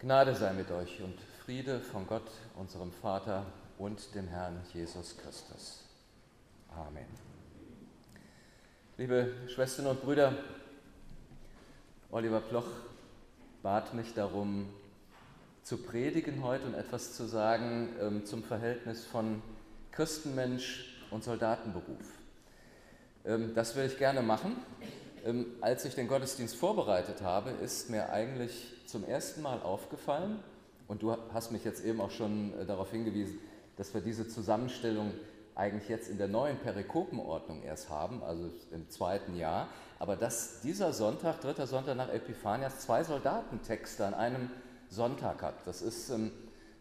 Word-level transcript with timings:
Gnade 0.00 0.34
sei 0.34 0.54
mit 0.54 0.70
euch 0.70 1.02
und 1.02 1.18
Friede 1.44 1.78
von 1.78 2.06
Gott, 2.06 2.30
unserem 2.56 2.90
Vater 2.90 3.44
und 3.76 4.14
dem 4.14 4.28
Herrn 4.28 4.58
Jesus 4.72 5.14
Christus. 5.18 5.84
Amen. 6.74 7.04
Liebe 8.96 9.34
Schwestern 9.46 9.88
und 9.88 10.00
Brüder, 10.00 10.32
Oliver 12.10 12.40
Ploch 12.40 12.64
bat 13.62 13.92
mich 13.92 14.14
darum, 14.14 14.70
zu 15.64 15.76
predigen 15.76 16.42
heute 16.42 16.64
und 16.64 16.72
etwas 16.76 17.12
zu 17.12 17.26
sagen 17.26 17.90
ähm, 18.00 18.24
zum 18.24 18.42
Verhältnis 18.42 19.04
von 19.04 19.42
Christenmensch 19.92 20.96
und 21.10 21.24
Soldatenberuf. 21.24 22.16
Ähm, 23.26 23.54
das 23.54 23.76
will 23.76 23.84
ich 23.84 23.98
gerne 23.98 24.22
machen. 24.22 24.56
Ähm, 25.24 25.46
als 25.60 25.84
ich 25.84 25.94
den 25.94 26.08
Gottesdienst 26.08 26.56
vorbereitet 26.56 27.22
habe, 27.22 27.50
ist 27.50 27.90
mir 27.90 28.10
eigentlich 28.10 28.72
zum 28.86 29.04
ersten 29.04 29.42
Mal 29.42 29.60
aufgefallen, 29.62 30.42
und 30.88 31.02
du 31.02 31.16
hast 31.32 31.52
mich 31.52 31.64
jetzt 31.64 31.84
eben 31.84 32.00
auch 32.00 32.10
schon 32.10 32.52
äh, 32.58 32.64
darauf 32.66 32.90
hingewiesen, 32.90 33.38
dass 33.76 33.94
wir 33.94 34.00
diese 34.00 34.28
Zusammenstellung 34.28 35.12
eigentlich 35.54 35.88
jetzt 35.88 36.08
in 36.08 36.18
der 36.18 36.26
neuen 36.26 36.58
Perikopenordnung 36.58 37.62
erst 37.62 37.90
haben, 37.90 38.22
also 38.24 38.50
im 38.72 38.88
zweiten 38.90 39.36
Jahr, 39.36 39.68
aber 39.98 40.16
dass 40.16 40.62
dieser 40.62 40.92
Sonntag, 40.92 41.40
dritter 41.42 41.66
Sonntag 41.66 41.96
nach 41.96 42.08
Epiphanias, 42.08 42.80
zwei 42.80 43.04
Soldatentexte 43.04 44.06
an 44.06 44.14
einem 44.14 44.50
Sonntag 44.88 45.42
hat. 45.42 45.54
Das 45.66 45.82
ist 45.82 46.10
ähm, 46.10 46.32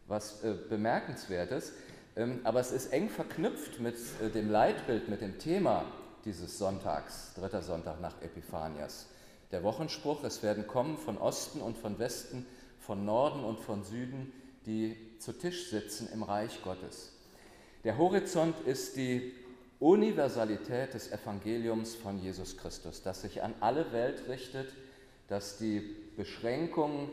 was 0.08 0.44
äh, 0.44 0.56
Bemerkenswertes, 0.70 1.74
ähm, 2.16 2.40
aber 2.44 2.62
es 2.62 2.72
ist 2.72 2.92
eng 2.92 3.10
verknüpft 3.10 3.80
mit 3.80 3.96
äh, 4.24 4.30
dem 4.30 4.50
Leitbild, 4.50 5.10
mit 5.10 5.22
dem 5.22 5.38
Thema 5.38 5.84
dieses 6.26 6.58
Sonntags, 6.58 7.34
dritter 7.36 7.62
Sonntag 7.62 8.02
nach 8.02 8.22
Epiphanias. 8.22 9.08
Der 9.52 9.64
Wochenspruch, 9.64 10.24
es 10.24 10.44
werden 10.44 10.68
kommen 10.68 10.98
von 10.98 11.18
Osten 11.18 11.62
und 11.62 11.78
von 11.78 11.98
Westen, 12.00 12.46
von 12.80 13.06
Norden 13.06 13.44
und 13.44 13.60
von 13.60 13.84
Süden, 13.84 14.32
die 14.66 14.96
zu 15.20 15.34
Tisch 15.34 15.70
sitzen 15.70 16.10
im 16.14 16.24
Reich 16.24 16.62
Gottes. 16.64 17.14
Der 17.84 17.98
Horizont 17.98 18.60
ist 18.66 18.96
die 18.96 19.34
Universalität 19.80 20.94
des 20.94 21.12
Evangeliums 21.12 21.96
von 21.96 22.20
Jesus 22.20 22.58
Christus, 22.58 23.02
das 23.02 23.22
sich 23.22 23.42
an 23.42 23.54
alle 23.62 23.92
Welt 23.94 24.28
richtet, 24.28 24.74
das 25.30 25.58
die 25.58 25.96
Beschränkungen 26.18 27.10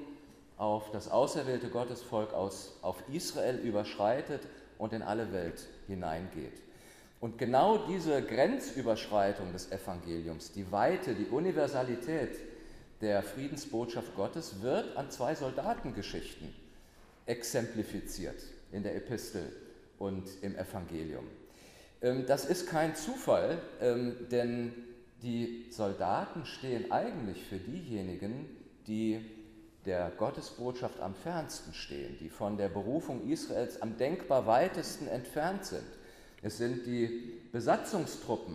auf 0.57 0.91
das 0.91 1.09
auserwählte 1.09 1.69
Gottesvolk 1.69 2.33
aus, 2.33 2.73
auf 2.83 2.97
Israel 3.13 3.57
überschreitet 3.59 4.43
und 4.79 4.93
in 4.93 5.03
alle 5.03 5.33
Welt 5.33 5.67
hineingeht. 5.87 6.66
Und 7.21 7.39
genau 7.39 7.87
diese 7.89 8.23
Grenzüberschreitung 8.23 9.53
des 9.53 9.73
Evangeliums, 9.73 10.53
die 10.53 10.71
Weite, 10.71 11.15
die 11.15 11.27
Universalität 11.27 12.37
der 13.01 13.23
Friedensbotschaft 13.23 14.15
Gottes 14.15 14.63
wird 14.63 14.97
an 14.97 15.11
zwei 15.11 15.35
Soldatengeschichten 15.35 16.55
exemplifiziert 17.27 18.43
in 18.73 18.83
der 18.83 18.97
Epistel 18.97 19.53
und 19.99 20.25
im 20.43 20.57
Evangelium. 20.57 21.25
Ähm, 22.03 22.27
das 22.27 22.45
ist 22.45 22.69
kein 22.69 22.95
Zufall, 22.95 23.59
ähm, 23.81 24.17
denn 24.31 24.73
die 25.23 25.67
Soldaten 25.71 26.45
stehen 26.45 26.93
eigentlich 26.93 27.43
für 27.45 27.57
diejenigen, 27.57 28.49
die 28.87 29.25
der 29.87 30.11
Gottesbotschaft 30.11 31.01
am 31.01 31.15
fernsten 31.15 31.73
stehen, 31.73 32.17
die 32.19 32.29
von 32.29 32.57
der 32.57 32.69
Berufung 32.69 33.29
Israels 33.29 33.81
am 33.81 33.97
denkbar 33.97 34.47
weitesten 34.47 35.07
entfernt 35.07 35.65
sind. 35.65 35.87
Es 36.47 36.59
sind 36.59 36.87
die 36.87 37.41
Besatzungstruppen 37.51 38.55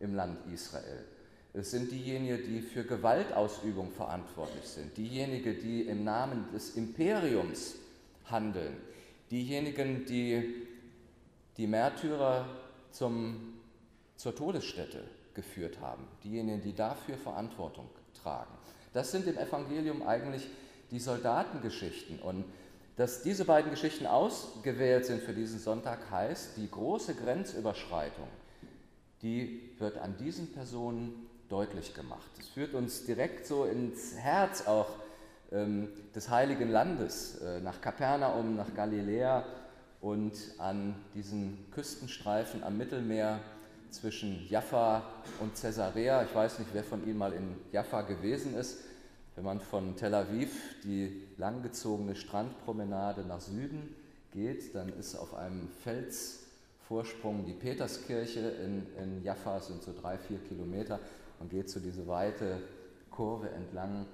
im 0.00 0.14
Land 0.14 0.38
Israel. 0.50 1.04
Es 1.52 1.70
sind 1.70 1.92
diejenigen, 1.92 2.42
die 2.42 2.62
für 2.62 2.82
Gewaltausübung 2.82 3.90
verantwortlich 3.90 4.64
sind, 4.64 4.96
diejenigen, 4.96 5.60
die 5.60 5.82
im 5.82 6.02
Namen 6.02 6.46
des 6.54 6.76
Imperiums 6.76 7.74
handeln, 8.30 8.74
diejenigen, 9.30 10.06
die 10.06 10.66
die 11.58 11.66
Märtyrer 11.66 12.48
zum, 12.90 13.58
zur 14.16 14.34
Todesstätte 14.34 15.04
geführt 15.34 15.78
haben, 15.82 16.08
diejenigen, 16.24 16.62
die 16.62 16.74
dafür 16.74 17.18
Verantwortung 17.18 17.90
tragen. 18.14 18.54
Das 18.94 19.12
sind 19.12 19.26
im 19.26 19.36
Evangelium 19.36 20.02
eigentlich 20.08 20.48
die 20.90 21.00
Soldatengeschichten. 21.00 22.18
Und 22.18 22.46
dass 22.96 23.22
diese 23.22 23.44
beiden 23.44 23.70
Geschichten 23.70 24.06
ausgewählt 24.06 25.04
sind 25.04 25.22
für 25.22 25.34
diesen 25.34 25.58
Sonntag 25.58 26.10
heißt, 26.10 26.56
die 26.56 26.70
große 26.70 27.14
Grenzüberschreitung, 27.14 28.28
die 29.22 29.70
wird 29.78 29.98
an 29.98 30.16
diesen 30.16 30.52
Personen 30.52 31.26
deutlich 31.48 31.94
gemacht. 31.94 32.30
Es 32.38 32.48
führt 32.48 32.74
uns 32.74 33.04
direkt 33.04 33.46
so 33.46 33.64
ins 33.64 34.16
Herz 34.16 34.66
auch 34.66 34.88
ähm, 35.52 35.88
des 36.14 36.30
Heiligen 36.30 36.70
Landes, 36.70 37.40
äh, 37.40 37.60
nach 37.60 37.80
Kapernaum, 37.80 38.56
nach 38.56 38.74
Galiläa 38.74 39.44
und 40.00 40.32
an 40.58 40.96
diesen 41.14 41.66
Küstenstreifen 41.72 42.64
am 42.64 42.78
Mittelmeer 42.78 43.40
zwischen 43.90 44.46
Jaffa 44.48 45.02
und 45.40 45.54
Caesarea. 45.60 46.24
Ich 46.24 46.34
weiß 46.34 46.58
nicht, 46.58 46.70
wer 46.72 46.84
von 46.84 47.06
Ihnen 47.06 47.18
mal 47.18 47.32
in 47.32 47.56
Jaffa 47.72 48.02
gewesen 48.02 48.56
ist. 48.56 48.78
Wenn 49.36 49.44
man 49.44 49.60
von 49.60 49.96
Tel 49.96 50.14
Aviv 50.14 50.76
die 50.82 51.22
langgezogene 51.36 52.16
Strandpromenade 52.16 53.22
nach 53.22 53.40
Süden 53.40 53.94
geht, 54.32 54.74
dann 54.74 54.88
ist 54.88 55.14
auf 55.14 55.34
einem 55.34 55.68
Felsvorsprung 55.84 57.44
die 57.44 57.52
Peterskirche 57.52 58.40
in, 58.40 58.86
in 58.98 59.22
Jaffa, 59.22 59.60
sind 59.60 59.82
so 59.82 59.92
drei, 59.92 60.16
vier 60.16 60.38
Kilometer. 60.38 60.98
Man 61.38 61.50
geht 61.50 61.68
so 61.68 61.80
diese 61.80 62.08
weite 62.08 62.62
Kurve 63.10 63.50
entlang, 63.50 64.06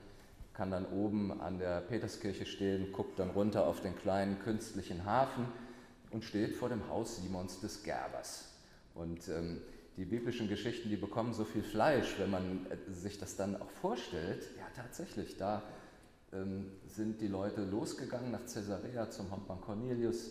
kann 0.55 0.73
dann 0.73 0.87
oben 0.87 1.41
an 1.41 1.61
der 1.61 1.83
Peterskirche 1.83 2.45
stehen, 2.45 2.93
guckt 2.93 3.21
dann 3.21 3.31
runter 3.31 3.69
auf 3.69 3.81
den 3.81 3.97
kleinen 3.97 4.41
künstlichen 4.41 5.05
Hafen 5.05 5.47
und 6.11 6.25
steht 6.25 6.57
vor 6.57 6.69
dem 6.69 6.89
Haus 6.89 7.17
Simons 7.23 7.61
des 7.61 7.85
Gerbers. 7.85 8.49
Und 8.97 9.29
ähm, 9.29 9.61
die 9.97 10.05
biblischen 10.05 10.49
Geschichten, 10.49 10.89
die 10.89 10.97
bekommen 10.97 11.33
so 11.33 11.45
viel 11.45 11.63
Fleisch, 11.63 12.19
wenn 12.19 12.31
man 12.31 12.67
äh, 12.71 12.93
sich 12.93 13.19
das 13.19 13.37
dann 13.37 13.61
auch 13.61 13.71
vorstellt. 13.71 14.49
Tatsächlich, 14.75 15.37
da 15.37 15.63
ähm, 16.33 16.73
sind 16.87 17.21
die 17.21 17.29
Leute 17.29 17.63
losgegangen 17.63 18.31
nach 18.31 18.47
Caesarea 18.47 19.11
zum 19.11 19.31
Hauptmann 19.31 19.61
Cornelius. 19.61 20.31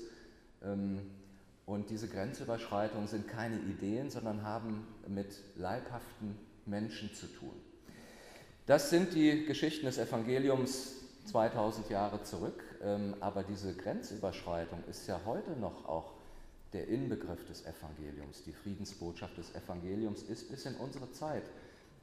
Ähm, 0.63 1.00
und 1.66 1.90
diese 1.90 2.07
Grenzüberschreitungen 2.07 3.07
sind 3.07 3.28
keine 3.28 3.59
Ideen, 3.59 4.09
sondern 4.09 4.44
haben 4.44 4.88
mit 5.07 5.28
leibhaften 5.56 6.38
Menschen 6.66 7.13
zu 7.13 7.28
tun. 7.28 7.53
Das 8.66 8.90
sind 8.90 9.13
die 9.13 9.46
Geschichten 9.46 9.85
des 9.85 9.97
Evangeliums 9.97 10.96
2000 11.25 11.90
Jahre 11.90 12.23
zurück, 12.23 12.63
ähm, 12.81 13.16
aber 13.19 13.44
diese 13.44 13.75
Grenzüberschreitung 13.75 14.84
ist 14.90 15.08
ja 15.08 15.22
heute 15.25 15.52
noch 15.52 15.85
auch 15.85 16.13
der 16.73 16.88
Inbegriff 16.88 17.46
des 17.47 17.66
Evangeliums, 17.66 18.44
die 18.44 18.53
Friedensbotschaft 18.53 19.38
des 19.38 19.53
Evangeliums 19.56 20.23
ist 20.23 20.50
bis 20.50 20.66
in 20.66 20.75
unsere 20.75 21.12
Zeit 21.12 21.44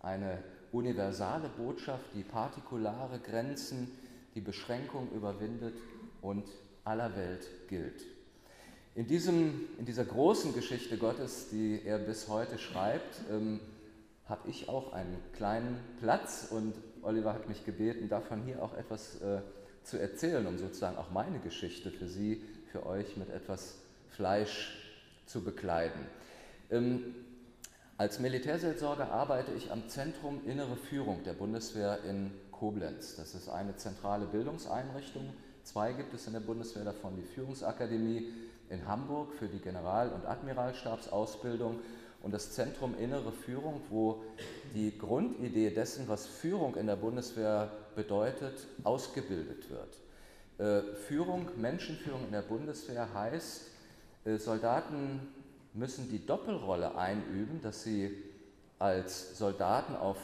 eine 0.00 0.42
universale 0.72 1.48
Botschaft, 1.56 2.04
die 2.14 2.22
partikulare 2.22 3.18
Grenzen, 3.18 3.90
die 4.34 4.40
Beschränkung 4.40 5.08
überwindet 5.12 5.74
und 6.22 6.44
aller 6.84 7.14
Welt 7.16 7.46
gilt. 7.68 8.04
In, 8.94 9.06
diesem, 9.06 9.68
in 9.78 9.84
dieser 9.84 10.04
großen 10.04 10.54
Geschichte 10.54 10.98
Gottes, 10.98 11.50
die 11.50 11.80
er 11.84 11.98
bis 11.98 12.28
heute 12.28 12.58
schreibt, 12.58 13.20
ähm, 13.30 13.60
habe 14.26 14.48
ich 14.48 14.68
auch 14.68 14.92
einen 14.92 15.16
kleinen 15.34 15.78
Platz 16.00 16.48
und 16.50 16.74
Oliver 17.02 17.32
hat 17.32 17.48
mich 17.48 17.64
gebeten, 17.64 18.08
davon 18.08 18.42
hier 18.42 18.62
auch 18.62 18.76
etwas 18.76 19.20
äh, 19.20 19.40
zu 19.84 19.98
erzählen, 19.98 20.46
um 20.46 20.58
sozusagen 20.58 20.98
auch 20.98 21.10
meine 21.10 21.38
Geschichte 21.38 21.90
für 21.90 22.08
Sie, 22.08 22.42
für 22.70 22.84
euch 22.86 23.16
mit 23.16 23.30
etwas 23.30 23.78
Fleisch 24.10 24.76
zu 25.26 25.42
bekleiden. 25.42 26.00
Ähm, 26.70 27.14
als 27.98 28.20
Militärseelsorger 28.20 29.10
arbeite 29.10 29.52
ich 29.52 29.72
am 29.72 29.88
Zentrum 29.88 30.40
Innere 30.46 30.76
Führung 30.76 31.24
der 31.24 31.32
Bundeswehr 31.32 31.98
in 32.08 32.30
Koblenz. 32.52 33.16
Das 33.16 33.34
ist 33.34 33.48
eine 33.48 33.74
zentrale 33.74 34.26
Bildungseinrichtung. 34.26 35.34
Zwei 35.64 35.92
gibt 35.92 36.14
es 36.14 36.28
in 36.28 36.32
der 36.32 36.40
Bundeswehr 36.40 36.84
davon, 36.84 37.16
die 37.16 37.24
Führungsakademie 37.24 38.32
in 38.70 38.86
Hamburg 38.86 39.32
für 39.32 39.48
die 39.48 39.58
General- 39.58 40.10
und 40.10 40.26
Admiralstabsausbildung 40.26 41.80
und 42.22 42.32
das 42.32 42.52
Zentrum 42.52 42.96
Innere 42.96 43.32
Führung, 43.32 43.80
wo 43.90 44.22
die 44.74 44.96
Grundidee 44.96 45.70
dessen, 45.70 46.06
was 46.06 46.24
Führung 46.24 46.76
in 46.76 46.86
der 46.86 46.96
Bundeswehr 46.96 47.72
bedeutet, 47.96 48.68
ausgebildet 48.84 49.64
wird. 49.70 49.98
Äh, 50.58 50.94
Führung, 50.94 51.48
Menschenführung 51.56 52.26
in 52.26 52.32
der 52.32 52.42
Bundeswehr 52.42 53.12
heißt, 53.12 53.62
äh, 54.24 54.36
Soldaten 54.36 55.34
müssen 55.78 56.08
die 56.08 56.24
Doppelrolle 56.24 56.96
einüben, 56.96 57.62
dass 57.62 57.82
sie 57.82 58.16
als 58.78 59.38
Soldaten 59.38 59.96
auf 59.96 60.18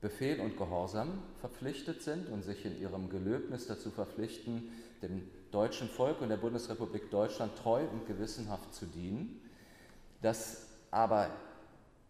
Befehl 0.00 0.40
und 0.40 0.56
Gehorsam 0.56 1.22
verpflichtet 1.40 2.02
sind 2.02 2.28
und 2.28 2.42
sich 2.42 2.64
in 2.64 2.80
ihrem 2.80 3.08
Gelöbnis 3.08 3.66
dazu 3.66 3.90
verpflichten, 3.90 4.70
dem 5.02 5.22
deutschen 5.50 5.88
Volk 5.88 6.20
und 6.20 6.28
der 6.28 6.36
Bundesrepublik 6.36 7.10
Deutschland 7.10 7.56
treu 7.56 7.82
und 7.82 8.06
gewissenhaft 8.06 8.74
zu 8.74 8.86
dienen, 8.86 9.40
dass 10.22 10.66
aber 10.90 11.30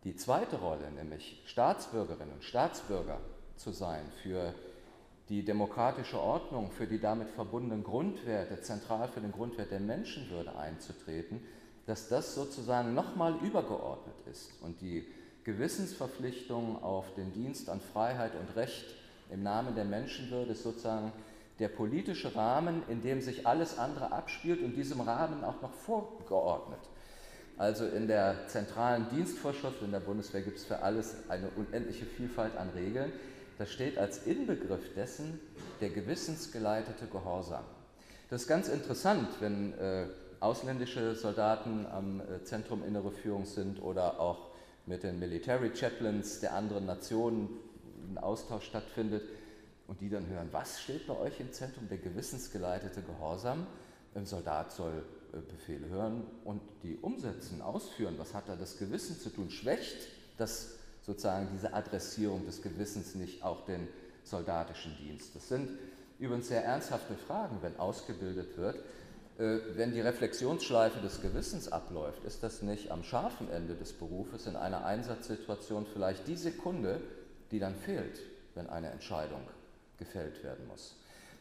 die 0.05 0.17
zweite 0.17 0.57
Rolle, 0.57 0.91
nämlich 0.93 1.43
Staatsbürgerinnen 1.47 2.35
und 2.35 2.45
Staatsbürger 2.45 3.21
zu 3.57 3.71
sein 3.71 4.05
für 4.23 4.55
die 5.29 5.45
demokratische 5.45 6.21
Ordnung 6.21 6.71
für 6.71 6.87
die 6.87 7.01
damit 7.01 7.31
verbundenen 7.31 7.83
Grundwerte, 7.83 8.61
zentral 8.61 9.09
für 9.09 9.21
den 9.21 9.33
Grundwert 9.33 9.73
der 9.73 9.81
Menschenwürde 9.81 10.57
einzutreten, 10.57 11.41
dass 11.87 12.09
das 12.09 12.35
sozusagen 12.35 12.95
nochmal 12.95 13.37
übergeordnet 13.43 14.17
ist 14.31 14.51
und 14.63 14.81
die 14.81 15.07
Gewissensverpflichtung 15.45 16.83
auf 16.83 17.15
den 17.15 17.33
Dienst 17.33 17.71
an 17.71 17.81
Freiheit 17.81 18.33
und 18.35 18.57
Recht 18.57 18.87
im 19.31 19.43
Namen 19.43 19.75
der 19.75 19.85
Menschenwürde 19.85 20.53
ist 20.53 20.65
sozusagen 20.65 21.13
der 21.59 21.69
politische 21.69 22.35
Rahmen, 22.35 22.83
in 22.89 23.03
dem 23.03 23.21
sich 23.21 23.47
alles 23.47 23.79
andere 23.79 24.13
abspielt 24.13 24.63
und 24.63 24.75
diesem 24.75 25.01
Rahmen 25.01 25.45
auch 25.45 25.63
noch 25.63 25.73
vorgeordnet. 25.73 26.81
Also 27.57 27.87
in 27.87 28.07
der 28.07 28.49
zentralen 28.49 29.09
Dienstvorschrift 29.11 29.81
in 29.83 29.93
der 29.93 30.01
Bundeswehr 30.01 30.43
gibt 30.43 30.59
es 30.59 30.65
für 30.65 30.83
alles 30.83 31.15
eine 31.29 31.49
unendliche 31.57 32.05
Vielfalt 32.05 32.57
an 32.57 32.71
Regeln. 32.71 33.13
Das 33.57 33.71
steht 33.71 33.97
als 33.97 34.27
Inbegriff 34.27 34.93
dessen 34.95 35.41
der 35.81 35.89
gewissensgeleitete 35.89 37.07
Gehorsam. 37.07 37.65
Das 38.29 38.43
ist 38.43 38.49
ganz 38.49 38.69
interessant, 38.69 39.29
wenn 39.41 39.73
äh, 39.79 40.07
ausländische 40.47 41.17
Soldaten 41.17 41.87
am 41.87 42.21
äh, 42.21 42.45
Zentrum 42.45 42.85
Innere 42.85 43.11
Führung 43.11 43.47
sind 43.47 43.83
oder 43.83 44.21
auch 44.21 44.51
mit 44.87 45.03
den 45.03 45.19
Military 45.19 45.75
Chaplains 45.75 46.39
der 46.39 46.55
anderen 46.55 46.87
Nationen 46.87 47.49
ein 48.09 48.19
Austausch 48.19 48.67
stattfindet 48.67 49.25
und 49.89 50.01
die 50.01 50.09
dann 50.09 50.29
hören, 50.29 50.49
was 50.53 50.81
steht 50.81 51.09
bei 51.09 51.19
euch 51.19 51.41
im 51.41 51.53
Zentrum, 51.53 51.89
der 51.89 51.99
gewissensgeleitete 51.99 53.03
Gehorsam. 53.03 53.67
Ein 54.15 54.25
Soldat 54.25 54.71
soll 54.71 55.03
äh, 55.33 55.39
Befehle 55.39 55.89
hören 55.89 56.23
und 56.45 56.61
die 56.85 56.97
umsetzen, 57.03 57.61
ausführen. 57.61 58.15
Was 58.17 58.33
hat 58.33 58.49
da 58.49 58.55
das 58.55 58.79
Gewissen 58.79 59.19
zu 59.19 59.31
tun? 59.31 59.51
Schwächt 59.51 59.97
das 60.39 60.77
sozusagen 61.03 61.49
diese 61.53 61.75
Adressierung 61.75 62.47
des 62.47 62.63
Gewissens 62.63 63.17
nicht 63.17 63.43
auch 63.43 63.65
den 63.65 63.89
soldatischen 64.23 64.97
Dienst? 64.97 65.35
Das 65.35 65.49
sind 65.49 65.71
übrigens 66.21 66.47
sehr 66.47 66.65
ernsthafte 66.65 67.17
Fragen, 67.17 67.59
wenn 67.63 67.77
ausgebildet 67.81 68.57
wird. 68.57 68.77
Äh, 69.39 69.59
wenn 69.75 69.93
die 69.93 70.01
Reflexionsschleife 70.01 71.01
des 71.01 71.21
Gewissens 71.21 71.71
abläuft, 71.71 72.25
ist 72.25 72.43
das 72.43 72.63
nicht 72.63 72.91
am 72.91 73.03
scharfen 73.03 73.51
Ende 73.51 73.75
des 73.75 73.93
Berufes 73.93 74.47
in 74.47 74.57
einer 74.57 74.87
Einsatzsituation 74.87 75.87
vielleicht 75.93 76.27
die 76.27 76.37
Sekunde, 76.37 77.01
die 77.51 77.59
dann 77.59 77.75
fehlt, 77.75 78.21
wenn 78.55 78.69
eine 78.69 78.91
Entscheidung 78.91 79.43
gefällt 79.99 80.43
werden 80.43 80.67
muss. 80.69 80.97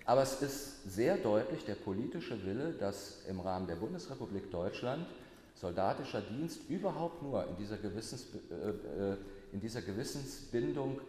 Aber 0.06 0.22
es 0.22 0.42
ist 0.42 0.94
sehr 0.94 1.18
deutlich 1.18 1.66
der 1.66 1.76
politische 1.76 2.46
Wille, 2.46 2.74
dass 2.74 3.24
im 3.28 3.40
Rahmen 3.40 3.66
der 3.66 3.76
Bundesrepublik 3.76 4.52
Deutschland 4.52 5.08
soldatischer 5.56 6.22
Dienst 6.22 6.70
überhaupt 6.70 7.24
nur 7.24 7.48
in 7.48 7.56
dieser, 7.58 7.78
Gewissens, 7.78 8.28
äh, 8.52 9.14
äh, 9.14 9.18
in 9.54 9.62
dieser 9.62 9.82
Gewissensbindung 9.82 11.00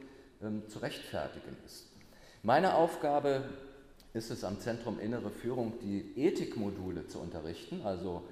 ähm, 0.40 0.62
zu 0.68 0.78
rechtfertigen 0.78 1.56
ist. 1.66 1.88
Meine 2.42 2.74
Aufgabe 2.74 3.42
ist 4.16 4.30
es 4.30 4.44
am 4.44 4.58
Zentrum 4.58 4.98
Innere 4.98 5.30
Führung, 5.30 5.74
die 5.82 6.12
Ethikmodule 6.16 7.06
zu 7.06 7.18
unterrichten, 7.18 7.82
also 7.84 8.22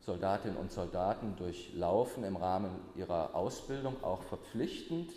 Soldatinnen 0.00 0.56
und 0.56 0.72
Soldaten 0.72 1.36
durchlaufen 1.36 2.24
im 2.24 2.36
Rahmen 2.36 2.70
ihrer 2.96 3.34
Ausbildung 3.34 4.02
auch 4.02 4.22
verpflichtend 4.22 5.10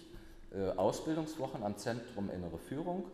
äh, 0.54 0.72
Ausbildungswochen 0.72 1.64
am 1.64 1.78
Zentrum 1.78 2.30
Innere 2.30 2.58
Führung 2.58 3.06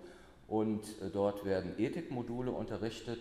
und 0.48 0.82
äh, 1.02 1.10
dort 1.12 1.46
werden 1.46 1.74
Ethikmodule 1.78 2.52
unterrichtet. 2.52 3.20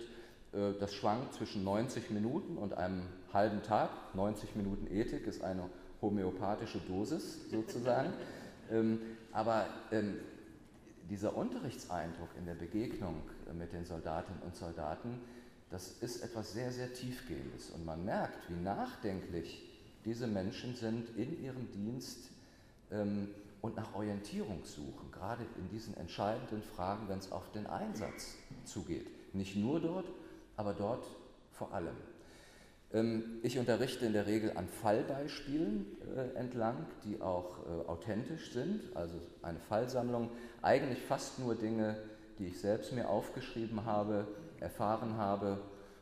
Äh, 0.53 0.73
das 0.81 0.95
schwankt 0.95 1.35
zwischen 1.35 1.63
90 1.63 2.11
Minuten 2.11 2.57
und 2.57 2.73
einem 2.73 3.03
halben 3.35 3.63
Tag. 3.63 3.91
90 4.15 4.57
Minuten 4.57 4.87
Ethik 4.91 5.27
ist 5.27 5.45
eine 5.45 5.69
homöopathische 6.01 6.79
Dosis 6.89 7.51
sozusagen. 7.51 8.13
Ähm, 8.71 9.01
aber 9.33 9.67
ähm, 9.91 10.15
dieser 11.11 11.37
Unterrichtseindruck 11.37 12.29
in 12.39 12.47
der 12.47 12.55
Begegnung 12.55 13.17
mit 13.53 13.73
den 13.73 13.85
Soldatinnen 13.85 14.43
und 14.43 14.55
Soldaten, 14.57 15.21
das 15.71 15.93
ist 16.01 16.23
etwas 16.23 16.53
sehr, 16.53 16.71
sehr 16.71 16.93
Tiefgehendes. 16.93 17.71
Und 17.71 17.85
man 17.85 18.05
merkt, 18.05 18.39
wie 18.51 18.63
nachdenklich 18.63 19.69
diese 20.05 20.27
Menschen 20.27 20.75
sind 20.75 21.17
in 21.17 21.43
ihrem 21.43 21.71
Dienst 21.73 22.31
ähm, 22.91 23.29
und 23.61 23.77
nach 23.77 23.95
Orientierung 23.95 24.65
suchen, 24.65 25.11
gerade 25.13 25.45
in 25.57 25.69
diesen 25.71 25.97
entscheidenden 25.97 26.63
Fragen, 26.63 27.09
wenn 27.09 27.19
es 27.19 27.33
auf 27.33 27.51
den 27.53 27.67
Einsatz 27.67 28.37
zugeht. 28.65 29.07
Nicht 29.35 29.57
nur 29.57 29.81
dort, 29.81 30.07
aber 30.57 30.75
dort 30.75 31.07
vor 31.53 31.73
allem. 31.73 31.97
Ähm, 32.93 33.41
ich 33.43 33.59
unterrichte 33.59 34.05
in 34.05 34.13
der 34.13 34.27
Regel 34.27 34.57
an 34.57 34.69
Fallbeispielen 34.69 35.87
äh, 36.17 36.39
entlang, 36.39 36.87
die 37.05 37.21
auch 37.21 37.59
äh, 37.65 37.89
authentisch 37.89 38.53
sind, 38.53 38.95
also 38.95 39.15
eine 39.43 39.59
Fallsammlung, 39.59 40.31
eigentlich 40.61 41.01
fast 41.01 41.39
nur 41.39 41.55
Dinge, 41.55 41.97
die 42.39 42.47
ich 42.47 42.61
selbst 42.61 42.93
mir 42.93 43.09
aufgeschrieben 43.09 43.85
habe, 43.85 44.27
erfahren 44.61 45.17
habe, 45.17 45.59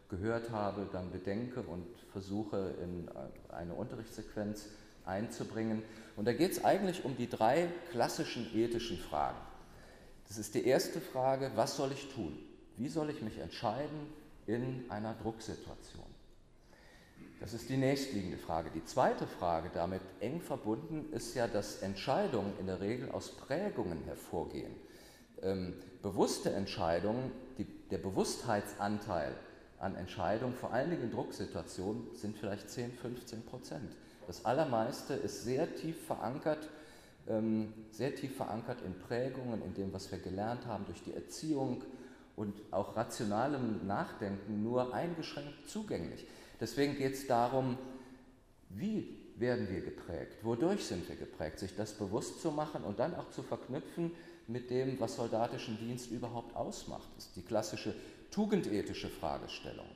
gehört 0.09 0.51
habe, 0.51 0.89
dann 0.93 1.11
bedenke 1.11 1.63
und 1.63 1.87
versuche 2.13 2.75
in 2.83 3.09
äh, 3.09 3.53
eine 3.53 3.75
Unterrichtssequenz 3.75 4.67
einzubringen. 5.05 5.83
Und 6.17 6.27
da 6.27 6.33
geht 6.33 6.53
es 6.53 6.65
eigentlich 6.65 7.05
um 7.05 7.17
die 7.17 7.29
drei 7.29 7.69
klassischen 7.91 8.55
ethischen 8.55 8.99
Fragen. 8.99 9.39
Das 10.29 10.39
ist 10.39 10.55
die 10.55 10.65
erste 10.65 11.01
Frage, 11.01 11.51
was 11.55 11.77
soll 11.77 11.93
ich 11.93 12.13
tun? 12.13 12.39
Wie 12.77 12.89
soll 12.89 13.11
ich 13.11 13.23
mich 13.23 13.39
entscheiden 13.39 14.13
in 14.47 14.85
einer 14.89 15.15
Drucksituation? 15.15 16.07
Das 17.41 17.55
ist 17.55 17.71
die 17.71 17.79
nächstliegende 17.79 18.37
Frage. 18.37 18.71
Die 18.75 18.85
zweite 18.85 19.27
Frage, 19.27 19.71
damit 19.73 20.03
eng 20.21 20.41
verbunden, 20.41 21.11
ist 21.13 21.35
ja, 21.35 21.49
dass 21.49 21.83
Entscheidungen 21.83 22.53
in 22.61 22.67
der 22.67 22.81
Regel 22.81 23.11
aus 23.11 23.31
Prägungen 23.31 24.05
hervorgehen. 24.05 24.75
Ähm, 25.43 25.75
bewusste 26.03 26.51
Entscheidungen, 26.51 27.33
die, 27.59 27.65
der 27.91 27.99
Bewusstheitsanteil 27.99 29.35
an 29.79 29.97
Entscheidungen, 29.97 30.55
vor 30.55 30.73
allen 30.73 30.91
Dingen 30.91 31.05
in 31.05 31.11
Drucksituationen, 31.11 32.15
sind 32.15 32.37
vielleicht 32.37 32.69
10, 32.69 32.93
15 32.93 33.43
Prozent. 33.45 33.97
Das 34.27 34.45
Allermeiste 34.45 35.15
ist 35.15 35.45
sehr 35.45 35.75
tief 35.75 36.07
verankert, 36.07 36.69
ähm, 37.29 37.73
sehr 37.91 38.15
tief 38.15 38.37
verankert 38.37 38.83
in 38.83 38.99
Prägungen, 38.99 39.63
in 39.63 39.75
dem, 39.75 39.93
was 39.93 40.11
wir 40.11 40.19
gelernt 40.19 40.67
haben, 40.67 40.85
durch 40.87 41.03
die 41.03 41.15
Erziehung 41.15 41.83
und 42.37 42.55
auch 42.71 42.97
rationalem 42.97 43.87
Nachdenken 43.87 44.63
nur 44.63 44.95
eingeschränkt 44.95 45.69
zugänglich. 45.69 46.27
Deswegen 46.61 46.97
geht 46.97 47.15
es 47.15 47.27
darum, 47.27 47.79
wie 48.69 49.19
werden 49.37 49.69
wir 49.71 49.81
geprägt, 49.81 50.45
wodurch 50.45 50.85
sind 50.85 51.09
wir 51.09 51.17
geprägt, 51.17 51.59
sich 51.59 51.75
das 51.75 51.95
bewusst 51.95 52.41
zu 52.41 52.51
machen 52.51 52.85
und 52.85 52.99
dann 52.99 53.15
auch 53.15 53.31
zu 53.31 53.43
verknüpfen 53.43 54.13
mit 54.51 54.71
dem, 54.71 54.99
was 54.99 55.17
soldatischen 55.17 55.79
Dienst 55.79 56.11
überhaupt 56.11 56.57
ausmacht. 56.57 57.09
Das 57.17 57.27
ist 57.27 57.37
die 57.37 57.43
klassische 57.43 57.95
tugendethische 58.31 59.09
Fragestellung. 59.09 59.87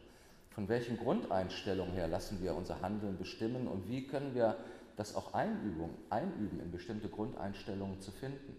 Von 0.50 0.68
welchen 0.68 0.96
Grundeinstellungen 0.96 1.94
her 1.94 2.08
lassen 2.08 2.40
wir 2.40 2.54
unser 2.54 2.80
Handeln 2.80 3.18
bestimmen 3.18 3.66
und 3.66 3.88
wie 3.88 4.06
können 4.06 4.34
wir 4.34 4.56
das 4.96 5.16
auch 5.16 5.34
einüben, 5.34 5.90
einüben 6.10 6.60
in 6.60 6.70
bestimmte 6.70 7.08
Grundeinstellungen 7.08 8.00
zu 8.00 8.12
finden? 8.12 8.56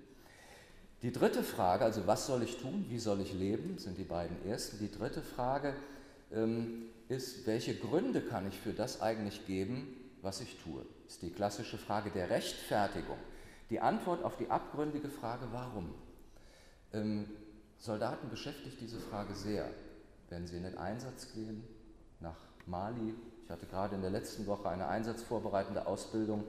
Die 1.02 1.12
dritte 1.12 1.44
Frage, 1.44 1.86
also 1.86 2.08
was 2.08 2.28
soll 2.28 2.44
ich 2.44 2.58
tun, 2.58 2.86
wie 2.90 3.00
soll 3.00 3.22
ich 3.22 3.34
leben, 3.34 3.78
sind 3.78 3.98
die 3.98 4.04
beiden 4.04 4.46
ersten. 4.46 4.80
Die 4.80 4.92
dritte 4.92 5.22
Frage 5.22 5.74
ähm, 6.34 6.88
ist, 7.08 7.46
welche 7.48 7.76
Gründe 7.76 8.22
kann 8.22 8.48
ich 8.48 8.56
für 8.56 8.74
das 8.74 9.02
eigentlich 9.02 9.46
geben, 9.46 9.96
was 10.22 10.42
ich 10.42 10.58
tue? 10.64 10.86
Das 11.06 11.16
ist 11.16 11.22
die 11.22 11.32
klassische 11.32 11.78
Frage 11.78 12.10
der 12.10 12.30
Rechtfertigung. 12.30 13.18
Die 13.70 13.80
Antwort 13.80 14.24
auf 14.24 14.38
die 14.38 14.50
abgründige 14.50 15.10
Frage, 15.10 15.48
warum? 15.52 15.94
Ähm, 16.94 17.26
Soldaten 17.78 18.30
beschäftigt 18.30 18.80
diese 18.80 19.00
Frage 19.00 19.34
sehr, 19.34 19.70
wenn 20.30 20.46
sie 20.48 20.58
in 20.58 20.64
den 20.64 20.78
Einsatz 20.78 21.34
gehen, 21.34 21.64
nach 22.20 22.38
Mali. 22.66 23.14
Ich 23.44 23.50
hatte 23.50 23.66
gerade 23.66 23.96
in 23.96 24.02
der 24.02 24.12
letzten 24.12 24.46
Woche 24.48 24.70
eine 24.70 24.88
einsatzvorbereitende 24.88 25.86
Ausbildung 25.88 26.44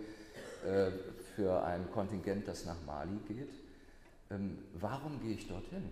äh, 0.66 0.90
für 1.34 1.64
ein 1.64 1.90
Kontingent, 1.90 2.48
das 2.48 2.64
nach 2.64 2.76
Mali 2.86 3.18
geht. 3.28 3.52
Ähm, 4.30 4.58
warum 4.74 5.20
gehe 5.20 5.34
ich 5.34 5.48
dorthin? 5.48 5.90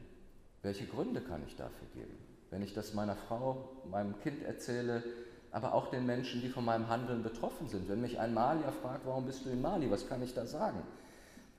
Welche 0.63 0.87
Gründe 0.87 1.21
kann 1.21 1.43
ich 1.47 1.57
dafür 1.57 1.89
geben? 1.95 2.17
Wenn 2.51 2.63
ich 2.63 2.75
das 2.75 2.95
meiner 2.95 3.17
Frau, 3.17 3.83
meinem 3.91 4.19
Kind 4.21 4.43
erzähle, 4.43 5.03
aber 5.51 5.75
auch 5.75 5.89
den 5.89 6.05
Menschen, 6.05 6.41
die 6.41 6.49
von 6.49 6.65
meinem 6.65 6.89
Handeln 6.89 7.23
betroffen 7.23 7.69
sind. 7.69 7.89
Wenn 7.89 8.01
mich 8.01 8.19
ein 8.19 8.35
Malier 8.35 8.73
fragt, 8.83 9.07
warum 9.07 9.27
bist 9.27 9.45
du 9.45 9.51
in 9.51 9.63
Mali, 9.63 9.91
was 9.91 10.09
kann 10.09 10.23
ich 10.23 10.35
da 10.35 10.47
sagen? 10.47 10.83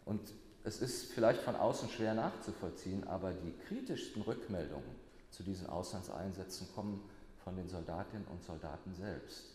Und 0.05 0.21
es 0.63 0.81
ist 0.81 1.11
vielleicht 1.11 1.41
von 1.41 1.55
außen 1.55 1.89
schwer 1.89 2.13
nachzuvollziehen, 2.13 3.05
aber 3.07 3.33
die 3.33 3.53
kritischsten 3.67 4.21
Rückmeldungen 4.21 4.95
zu 5.29 5.43
diesen 5.43 5.67
Auslandseinsätzen 5.67 6.67
kommen 6.73 7.03
von 7.43 7.55
den 7.55 7.69
Soldatinnen 7.69 8.25
und 8.27 8.43
Soldaten 8.43 8.93
selbst, 8.95 9.45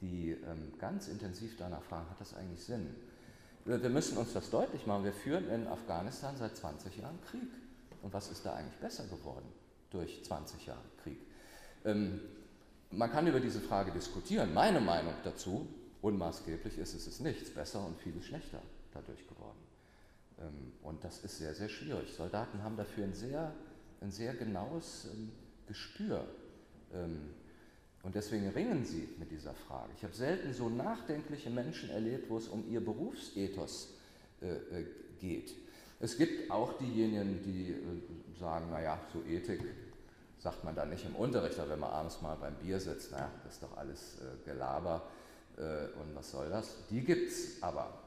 die 0.00 0.30
ähm, 0.30 0.72
ganz 0.78 1.08
intensiv 1.08 1.56
danach 1.56 1.82
fragen, 1.82 2.08
hat 2.10 2.20
das 2.20 2.34
eigentlich 2.34 2.64
Sinn? 2.64 2.94
Wir 3.64 3.88
müssen 3.88 4.18
uns 4.18 4.34
das 4.34 4.50
deutlich 4.50 4.86
machen. 4.86 5.04
Wir 5.04 5.14
führen 5.14 5.48
in 5.48 5.66
Afghanistan 5.66 6.36
seit 6.36 6.54
20 6.54 6.98
Jahren 6.98 7.18
Krieg. 7.22 7.48
Und 8.02 8.12
was 8.12 8.30
ist 8.30 8.44
da 8.44 8.54
eigentlich 8.54 8.78
besser 8.78 9.04
geworden 9.06 9.46
durch 9.90 10.22
20 10.22 10.66
Jahre 10.66 10.84
Krieg? 11.02 11.18
Ähm, 11.86 12.20
man 12.90 13.10
kann 13.10 13.26
über 13.26 13.40
diese 13.40 13.60
Frage 13.60 13.90
diskutieren. 13.90 14.52
Meine 14.52 14.80
Meinung 14.80 15.14
dazu, 15.24 15.66
unmaßgeblich 16.02 16.76
ist 16.76 16.92
es 16.94 17.06
ist 17.06 17.20
nichts 17.20 17.50
besser 17.54 17.86
und 17.86 17.98
vieles 17.98 18.26
schlechter 18.26 18.60
dadurch 18.92 19.26
geworden. 19.26 19.63
Äh, 20.44 20.46
Ähm, 20.46 20.72
und 20.82 21.02
das 21.04 21.24
ist 21.24 21.38
sehr, 21.38 21.54
sehr 21.54 21.68
schwierig. 21.68 22.12
Soldaten 22.12 22.62
haben 22.62 22.76
dafür 22.76 23.04
ein 23.04 23.14
sehr, 23.14 23.52
ein 24.00 24.10
sehr 24.10 24.34
genaues 24.34 25.08
ähm, 25.12 25.32
Gespür. 25.66 26.24
Ähm, 26.92 27.30
und 28.02 28.14
deswegen 28.14 28.48
ringen 28.48 28.84
sie 28.84 29.08
mit 29.18 29.30
dieser 29.30 29.54
Frage. 29.54 29.90
Ich 29.96 30.04
habe 30.04 30.12
selten 30.12 30.52
so 30.52 30.68
nachdenkliche 30.68 31.48
Menschen 31.48 31.88
erlebt, 31.88 32.28
wo 32.28 32.36
es 32.36 32.48
um 32.48 32.68
ihr 32.70 32.84
Berufsethos 32.84 33.94
äh, 34.42 34.46
äh, 34.46 34.86
geht. 35.18 35.54
Es 36.00 36.18
gibt 36.18 36.50
auch 36.50 36.76
diejenigen, 36.76 37.42
die 37.42 37.70
äh, 37.70 38.38
sagen, 38.38 38.70
naja, 38.70 39.00
so 39.12 39.22
Ethik 39.22 39.60
sagt 40.38 40.64
man 40.64 40.74
da 40.74 40.84
nicht 40.84 41.06
im 41.06 41.16
Unterricht, 41.16 41.58
aber 41.58 41.70
wenn 41.70 41.80
man 41.80 41.90
abends 41.90 42.20
mal 42.20 42.36
beim 42.36 42.54
Bier 42.56 42.78
sitzt, 42.78 43.12
naja, 43.12 43.30
das 43.44 43.54
ist 43.54 43.62
doch 43.62 43.74
alles 43.78 44.18
Gelaber 44.44 45.00
und 45.56 46.14
was 46.14 46.32
soll 46.32 46.50
das? 46.50 46.86
Die 46.90 47.00
gibt 47.00 47.30
es 47.30 47.62
aber 47.62 48.03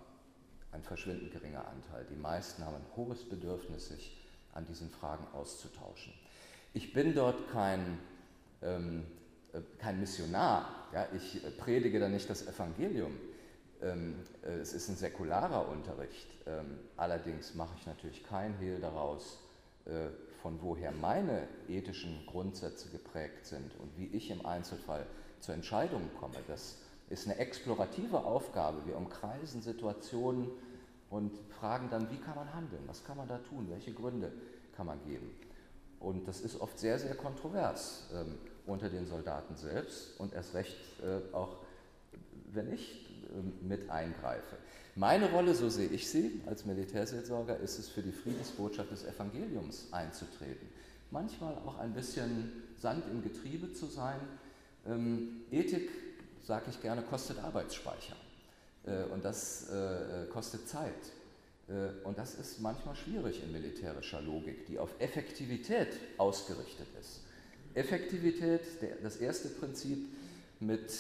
ein 0.72 0.84
verschwindend 0.84 1.32
geringer 1.32 1.68
Anteil. 1.68 2.06
Die 2.10 2.16
meisten 2.16 2.64
haben 2.64 2.76
ein 2.76 2.86
hohes 2.96 3.28
Bedürfnis, 3.28 3.90
sich 3.90 4.18
an 4.54 4.66
diesen 4.66 4.90
Fragen 4.90 5.26
auszutauschen. 5.34 6.14
Ich 6.74 6.94
bin 6.94 7.16
dort 7.16 7.50
kein, 7.52 8.00
ähm, 8.62 9.06
äh, 9.54 9.62
kein 9.80 10.00
Missionar, 10.00 10.88
ja? 10.94 11.08
ich 11.16 11.44
äh, 11.44 11.52
predige 11.52 12.00
da 12.00 12.10
nicht 12.10 12.30
das 12.30 12.46
Evangelium. 12.48 13.18
Ähm, 13.82 14.16
äh, 14.44 14.60
es 14.60 14.74
ist 14.74 14.90
ein 14.90 14.96
säkularer 14.96 15.70
Unterricht. 15.70 16.28
Ähm, 16.46 16.80
allerdings 16.98 17.54
mache 17.56 17.76
ich 17.80 17.86
natürlich 17.86 18.24
kein 18.24 18.54
Hehl 18.58 18.80
daraus, 18.80 19.40
äh, 19.86 20.10
von 20.42 20.62
woher 20.62 20.92
meine 20.92 21.48
ethischen 21.68 22.26
Grundsätze 22.26 22.90
geprägt 22.90 23.46
sind 23.46 23.76
und 23.80 23.98
wie 23.98 24.08
ich 24.08 24.30
im 24.30 24.46
Einzelfall 24.46 25.06
zu 25.40 25.52
Entscheidungen 25.52 26.10
komme. 26.20 26.38
Das 26.48 26.78
ist 27.10 27.26
eine 27.26 27.38
explorative 27.38 28.24
Aufgabe. 28.24 28.86
Wir 28.86 28.98
umkreisen 28.98 29.62
Situationen 29.62 30.50
und 31.10 31.32
fragen 31.60 31.90
dann, 31.90 32.10
wie 32.12 32.18
kann 32.18 32.36
man 32.36 32.54
handeln, 32.54 32.84
was 32.88 33.04
kann 33.04 33.18
man 33.18 33.28
da 33.28 33.38
tun, 33.38 33.68
welche 33.70 33.94
Gründe 33.94 34.32
kann 34.76 34.86
man 34.86 35.02
geben. 35.06 35.30
Und 36.00 36.28
das 36.28 36.42
ist 36.42 36.60
oft 36.60 36.78
sehr, 36.78 37.00
sehr 37.00 37.16
kontrovers 37.16 38.10
ähm, 38.14 38.36
unter 38.66 38.90
den 38.90 39.08
Soldaten 39.08 39.56
selbst 39.56 40.20
und 40.20 40.34
erst 40.34 40.54
recht 40.54 40.78
äh, 41.02 41.34
auch, 41.34 41.58
wenn 42.52 42.72
ich 42.72 43.08
äh, 43.30 43.66
mit 43.66 43.90
eingreife. 43.90 44.58
Meine 44.96 45.32
Rolle, 45.32 45.56
so 45.56 45.70
sehe 45.70 45.90
ich 45.90 46.10
sie 46.10 46.42
als 46.46 46.66
Militärseelsorger, 46.66 47.58
ist 47.58 47.80
es 47.80 47.88
für 47.88 48.02
die 48.02 48.12
Friedensbotschaft 48.12 48.92
des 48.92 49.06
Evangeliums 49.06 49.88
einzutreten. 49.92 50.68
Manchmal 51.10 51.56
auch 51.66 51.78
ein 51.78 51.94
bisschen 51.94 52.52
Sand 52.78 53.06
im 53.10 53.24
Getriebe 53.24 53.72
zu 53.74 53.86
sein. 53.86 54.20
Ähm, 54.86 55.42
Ethik 55.52 55.90
sage 56.48 56.68
ich 56.70 56.82
gerne, 56.82 57.02
kostet 57.02 57.40
Arbeitsspeicher. 57.40 58.16
Äh, 58.86 59.04
und 59.14 59.24
das 59.26 59.70
äh, 59.70 60.28
kostet 60.32 60.68
Zeit. 60.68 60.94
Äh, 61.68 62.06
und 62.06 62.18
das 62.18 62.36
ist 62.36 62.62
manchmal 62.62 62.96
schwierig 62.96 63.44
in 63.44 63.52
militärischer 63.52 64.22
Logik, 64.22 64.66
die 64.66 64.80
auf 64.80 64.90
Effektivität 65.00 65.90
ausgerichtet 66.18 66.88
ist. 67.00 67.22
Effektivität, 67.74 68.62
das 69.04 69.18
erste 69.18 69.50
Prinzip, 69.50 70.00
mit 70.60 70.92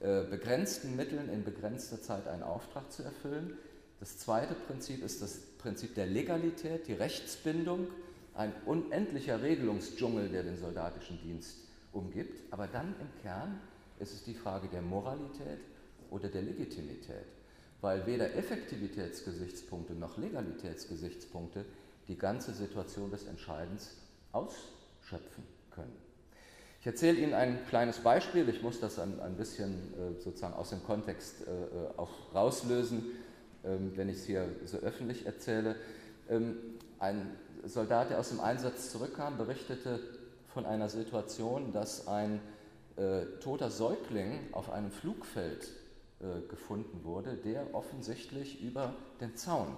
begrenzten 0.00 0.96
Mitteln 0.96 1.28
in 1.28 1.44
begrenzter 1.44 2.00
Zeit 2.00 2.26
einen 2.26 2.42
Auftrag 2.42 2.90
zu 2.90 3.02
erfüllen. 3.02 3.58
Das 3.98 4.16
zweite 4.16 4.54
Prinzip 4.54 5.04
ist 5.04 5.20
das 5.20 5.40
Prinzip 5.58 5.94
der 5.94 6.06
Legalität, 6.06 6.86
die 6.86 6.94
Rechtsbindung, 6.94 7.88
ein 8.32 8.52
unendlicher 8.64 9.42
Regelungsdschungel, 9.42 10.30
der 10.30 10.44
den 10.44 10.56
soldatischen 10.56 11.20
Dienst 11.20 11.56
umgibt. 11.92 12.50
Aber 12.50 12.66
dann 12.66 12.94
im 12.98 13.22
Kern 13.22 13.60
ist 14.00 14.14
es 14.14 14.24
die 14.24 14.34
Frage 14.34 14.68
der 14.68 14.82
Moralität 14.82 15.60
oder 16.10 16.28
der 16.28 16.42
Legitimität, 16.42 17.26
weil 17.80 18.06
weder 18.06 18.34
Effektivitätsgesichtspunkte 18.34 19.94
noch 19.94 20.18
Legalitätsgesichtspunkte 20.18 21.64
die 22.08 22.16
ganze 22.16 22.52
Situation 22.52 23.10
des 23.10 23.26
Entscheidens 23.26 23.96
ausschöpfen 24.32 25.44
können. 25.70 25.96
Ich 26.80 26.86
erzähle 26.86 27.18
Ihnen 27.18 27.34
ein 27.34 27.58
kleines 27.68 27.98
Beispiel, 27.98 28.48
ich 28.48 28.62
muss 28.62 28.80
das 28.80 28.98
ein, 28.98 29.20
ein 29.20 29.36
bisschen 29.36 29.74
äh, 29.94 30.18
sozusagen 30.18 30.54
aus 30.54 30.70
dem 30.70 30.82
Kontext 30.82 31.46
äh, 31.46 31.50
äh 31.50 31.98
auch 31.98 32.34
rauslösen, 32.34 33.04
ähm, 33.64 33.92
wenn 33.96 34.08
ich 34.08 34.16
es 34.16 34.24
hier 34.24 34.48
so 34.64 34.78
öffentlich 34.78 35.26
erzähle. 35.26 35.76
Ähm, 36.30 36.56
ein 36.98 37.36
Soldat, 37.66 38.08
der 38.08 38.18
aus 38.18 38.30
dem 38.30 38.40
Einsatz 38.40 38.90
zurückkam, 38.90 39.36
berichtete 39.36 40.00
von 40.54 40.64
einer 40.64 40.88
Situation, 40.88 41.72
dass 41.72 42.08
ein 42.08 42.40
äh, 43.00 43.38
toter 43.40 43.70
Säugling 43.70 44.52
auf 44.52 44.70
einem 44.70 44.90
Flugfeld 44.90 45.70
äh, 46.20 46.46
gefunden 46.48 47.02
wurde, 47.02 47.34
der 47.34 47.74
offensichtlich 47.74 48.60
über 48.60 48.94
den 49.22 49.36
Zaun 49.36 49.74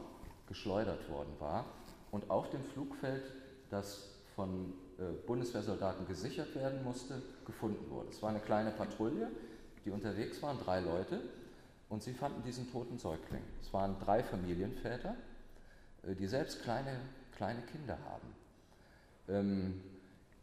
geschleudert 0.48 1.08
worden 1.08 1.32
war 1.38 1.66
und 2.10 2.30
auf 2.30 2.50
dem 2.50 2.64
Flugfeld, 2.64 3.22
das 3.70 4.08
von 4.34 4.72
äh, 4.98 5.04
Bundeswehrsoldaten 5.24 6.08
gesichert 6.08 6.52
werden 6.56 6.82
musste, 6.82 7.22
gefunden 7.46 7.88
wurde. 7.90 8.08
Es 8.10 8.20
war 8.22 8.30
eine 8.30 8.40
kleine 8.40 8.72
Patrouille, 8.72 9.30
die 9.84 9.90
unterwegs 9.90 10.42
waren, 10.42 10.58
drei 10.58 10.80
Leute, 10.80 11.20
und 11.88 12.02
sie 12.02 12.14
fanden 12.14 12.42
diesen 12.42 12.72
toten 12.72 12.98
Säugling. 12.98 13.42
Es 13.60 13.72
waren 13.72 14.00
drei 14.00 14.24
Familienväter, 14.24 15.14
äh, 16.02 16.16
die 16.16 16.26
selbst 16.26 16.62
kleine, 16.64 16.98
kleine 17.36 17.62
Kinder 17.62 17.98
haben. 18.04 18.34
Ähm, 19.28 19.80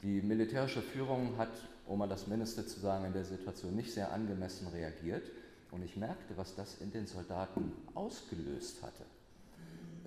die 0.01 0.21
militärische 0.21 0.81
Führung 0.81 1.37
hat 1.37 1.49
um 1.89 1.97
mal 1.97 2.07
das 2.07 2.27
Mindeste 2.27 2.65
zu 2.65 2.79
sagen, 2.79 3.05
in 3.05 3.13
der 3.13 3.25
Situation 3.25 3.75
nicht 3.75 3.91
sehr 3.91 4.11
angemessen 4.13 4.67
reagiert. 4.67 5.23
Und 5.71 5.83
ich 5.83 5.97
merkte, 5.97 6.37
was 6.37 6.55
das 6.55 6.79
in 6.81 6.91
den 6.91 7.07
Soldaten 7.07 7.73
ausgelöst 7.95 8.81
hatte. 8.83 9.03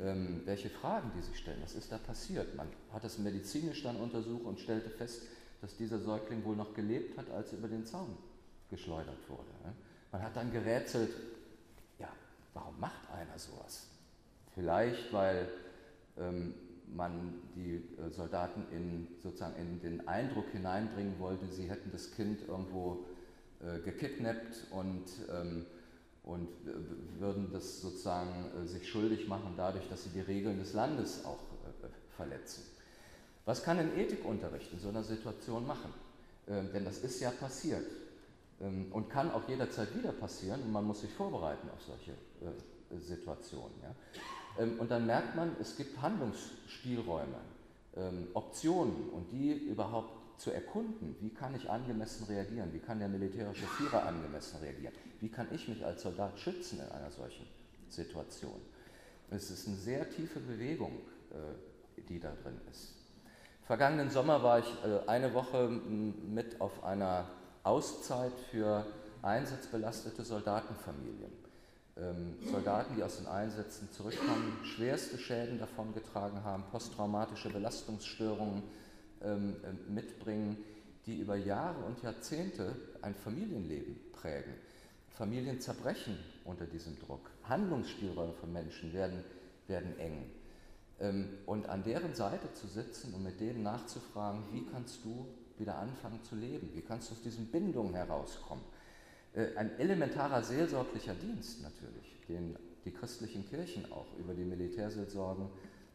Ähm, 0.00 0.42
welche 0.44 0.70
Fragen 0.70 1.10
die 1.16 1.22
sich 1.22 1.38
stellen, 1.38 1.58
was 1.62 1.74
ist 1.74 1.92
da 1.92 1.98
passiert? 1.98 2.56
Man 2.56 2.68
hat 2.92 3.04
es 3.04 3.18
medizinisch 3.18 3.82
dann 3.82 3.96
untersucht 3.96 4.44
und 4.44 4.60
stellte 4.60 4.90
fest, 4.90 5.22
dass 5.60 5.76
dieser 5.76 5.98
Säugling 5.98 6.44
wohl 6.44 6.56
noch 6.56 6.72
gelebt 6.74 7.18
hat, 7.18 7.30
als 7.30 7.52
er 7.52 7.58
über 7.58 7.68
den 7.68 7.84
Zaun 7.84 8.16
geschleudert 8.70 9.28
wurde. 9.28 9.50
Man 10.10 10.22
hat 10.22 10.36
dann 10.36 10.52
gerätselt, 10.52 11.10
ja, 11.98 12.08
warum 12.54 12.78
macht 12.80 13.10
einer 13.12 13.38
sowas? 13.38 13.86
Vielleicht, 14.54 15.12
weil 15.12 15.48
ähm, 16.18 16.54
man 16.94 17.34
die 17.54 17.76
äh, 17.76 18.10
Soldaten 18.10 18.64
in, 18.70 19.08
sozusagen 19.22 19.56
in 19.56 19.80
den 19.80 20.08
Eindruck 20.08 20.46
hineinbringen 20.52 21.18
wollte, 21.18 21.46
sie 21.48 21.68
hätten 21.68 21.90
das 21.90 22.12
Kind 22.12 22.40
irgendwo 22.48 23.04
äh, 23.60 23.78
gekidnappt 23.80 24.66
und, 24.70 25.04
ähm, 25.30 25.66
und 26.24 26.48
würden 27.18 27.50
das 27.52 27.80
sozusagen 27.80 28.50
äh, 28.62 28.66
sich 28.66 28.88
schuldig 28.88 29.28
machen 29.28 29.54
dadurch, 29.56 29.88
dass 29.88 30.04
sie 30.04 30.10
die 30.10 30.20
Regeln 30.20 30.58
des 30.58 30.72
Landes 30.72 31.24
auch 31.24 31.40
äh, 31.82 31.88
verletzen. 32.16 32.62
Was 33.44 33.62
kann 33.64 33.78
ein 33.78 33.96
Ethikunterricht 33.98 34.72
in 34.72 34.78
so 34.78 34.88
einer 34.88 35.02
Situation 35.02 35.66
machen? 35.66 35.92
Ähm, 36.48 36.70
denn 36.72 36.84
das 36.84 36.98
ist 36.98 37.20
ja 37.20 37.30
passiert 37.30 37.86
ähm, 38.60 38.86
und 38.90 39.08
kann 39.10 39.30
auch 39.30 39.48
jederzeit 39.48 39.96
wieder 39.96 40.12
passieren 40.12 40.62
und 40.62 40.72
man 40.72 40.84
muss 40.84 41.00
sich 41.00 41.12
vorbereiten 41.12 41.68
auf 41.70 41.82
solche 41.82 42.12
äh, 42.12 42.98
Situationen. 43.00 43.74
Ja? 43.82 43.94
Ähm, 44.58 44.78
und 44.78 44.90
dann 44.90 45.06
merkt 45.06 45.36
man, 45.36 45.56
es 45.60 45.76
gibt 45.76 46.00
Handlungsspielräume, 46.00 47.38
ähm, 47.96 48.28
Optionen 48.34 49.10
und 49.10 49.30
die 49.32 49.52
überhaupt 49.52 50.40
zu 50.40 50.50
erkunden, 50.50 51.16
wie 51.20 51.30
kann 51.30 51.54
ich 51.54 51.70
angemessen 51.70 52.24
reagieren, 52.26 52.72
wie 52.72 52.78
kann 52.78 52.98
der 52.98 53.08
militärische 53.08 53.66
Führer 53.66 54.04
angemessen 54.06 54.58
reagieren, 54.60 54.94
wie 55.20 55.28
kann 55.28 55.46
ich 55.52 55.68
mich 55.68 55.84
als 55.84 56.02
Soldat 56.02 56.38
schützen 56.38 56.80
in 56.80 56.90
einer 56.90 57.10
solchen 57.10 57.46
Situation. 57.88 58.60
Es 59.30 59.50
ist 59.50 59.68
eine 59.68 59.76
sehr 59.76 60.10
tiefe 60.10 60.40
Bewegung, 60.40 60.92
äh, 61.30 62.02
die 62.08 62.18
da 62.18 62.32
drin 62.42 62.60
ist. 62.70 62.94
Vergangenen 63.64 64.10
Sommer 64.10 64.42
war 64.42 64.58
ich 64.58 64.66
äh, 64.84 65.08
eine 65.08 65.32
Woche 65.32 65.68
mit 65.68 66.60
auf 66.60 66.82
einer 66.84 67.26
Auszeit 67.62 68.32
für 68.50 68.84
einsatzbelastete 69.22 70.24
Soldatenfamilien 70.24 71.30
ähm, 71.96 72.36
Soldaten, 72.50 72.96
die 72.96 73.02
aus 73.02 73.18
den 73.18 73.26
Einsätzen 73.26 73.90
zurückkommen, 73.92 74.58
schwerste 74.64 75.18
Schäden 75.18 75.58
davongetragen 75.58 76.42
haben, 76.44 76.64
posttraumatische 76.70 77.50
Belastungsstörungen 77.50 78.62
ähm, 79.22 79.56
äh, 79.62 79.90
mitbringen, 79.92 80.56
die 81.06 81.18
über 81.18 81.36
Jahre 81.36 81.84
und 81.84 82.02
Jahrzehnte 82.02 82.74
ein 83.02 83.14
Familienleben 83.14 83.96
prägen. 84.12 84.54
Familien 85.10 85.60
zerbrechen 85.60 86.18
unter 86.44 86.64
diesem 86.64 86.98
Druck. 86.98 87.30
Handlungsspielräume 87.44 88.32
von 88.34 88.52
Menschen 88.52 88.92
werden, 88.92 89.22
werden 89.66 89.98
eng. 89.98 90.30
Ähm, 91.00 91.28
und 91.46 91.68
an 91.68 91.82
deren 91.84 92.14
Seite 92.14 92.52
zu 92.54 92.66
sitzen 92.66 93.12
und 93.14 93.22
mit 93.22 93.40
denen 93.40 93.62
nachzufragen, 93.62 94.42
wie 94.52 94.64
kannst 94.64 95.04
du 95.04 95.26
wieder 95.58 95.78
anfangen 95.78 96.22
zu 96.22 96.36
leben? 96.36 96.70
Wie 96.74 96.80
kannst 96.80 97.10
du 97.10 97.14
aus 97.14 97.22
diesen 97.22 97.46
Bindungen 97.46 97.94
herauskommen? 97.94 98.64
Äh, 99.34 99.56
ein 99.56 99.78
elementarer 99.78 100.42
seelsorglicher 100.42 101.14
Dienst 101.14 101.62
natürlich, 101.62 102.20
den 102.28 102.56
die 102.84 102.90
christlichen 102.90 103.48
Kirchen 103.48 103.90
auch 103.92 104.18
über 104.18 104.34
die 104.34 104.44
Militärseelsorgen 104.44 105.48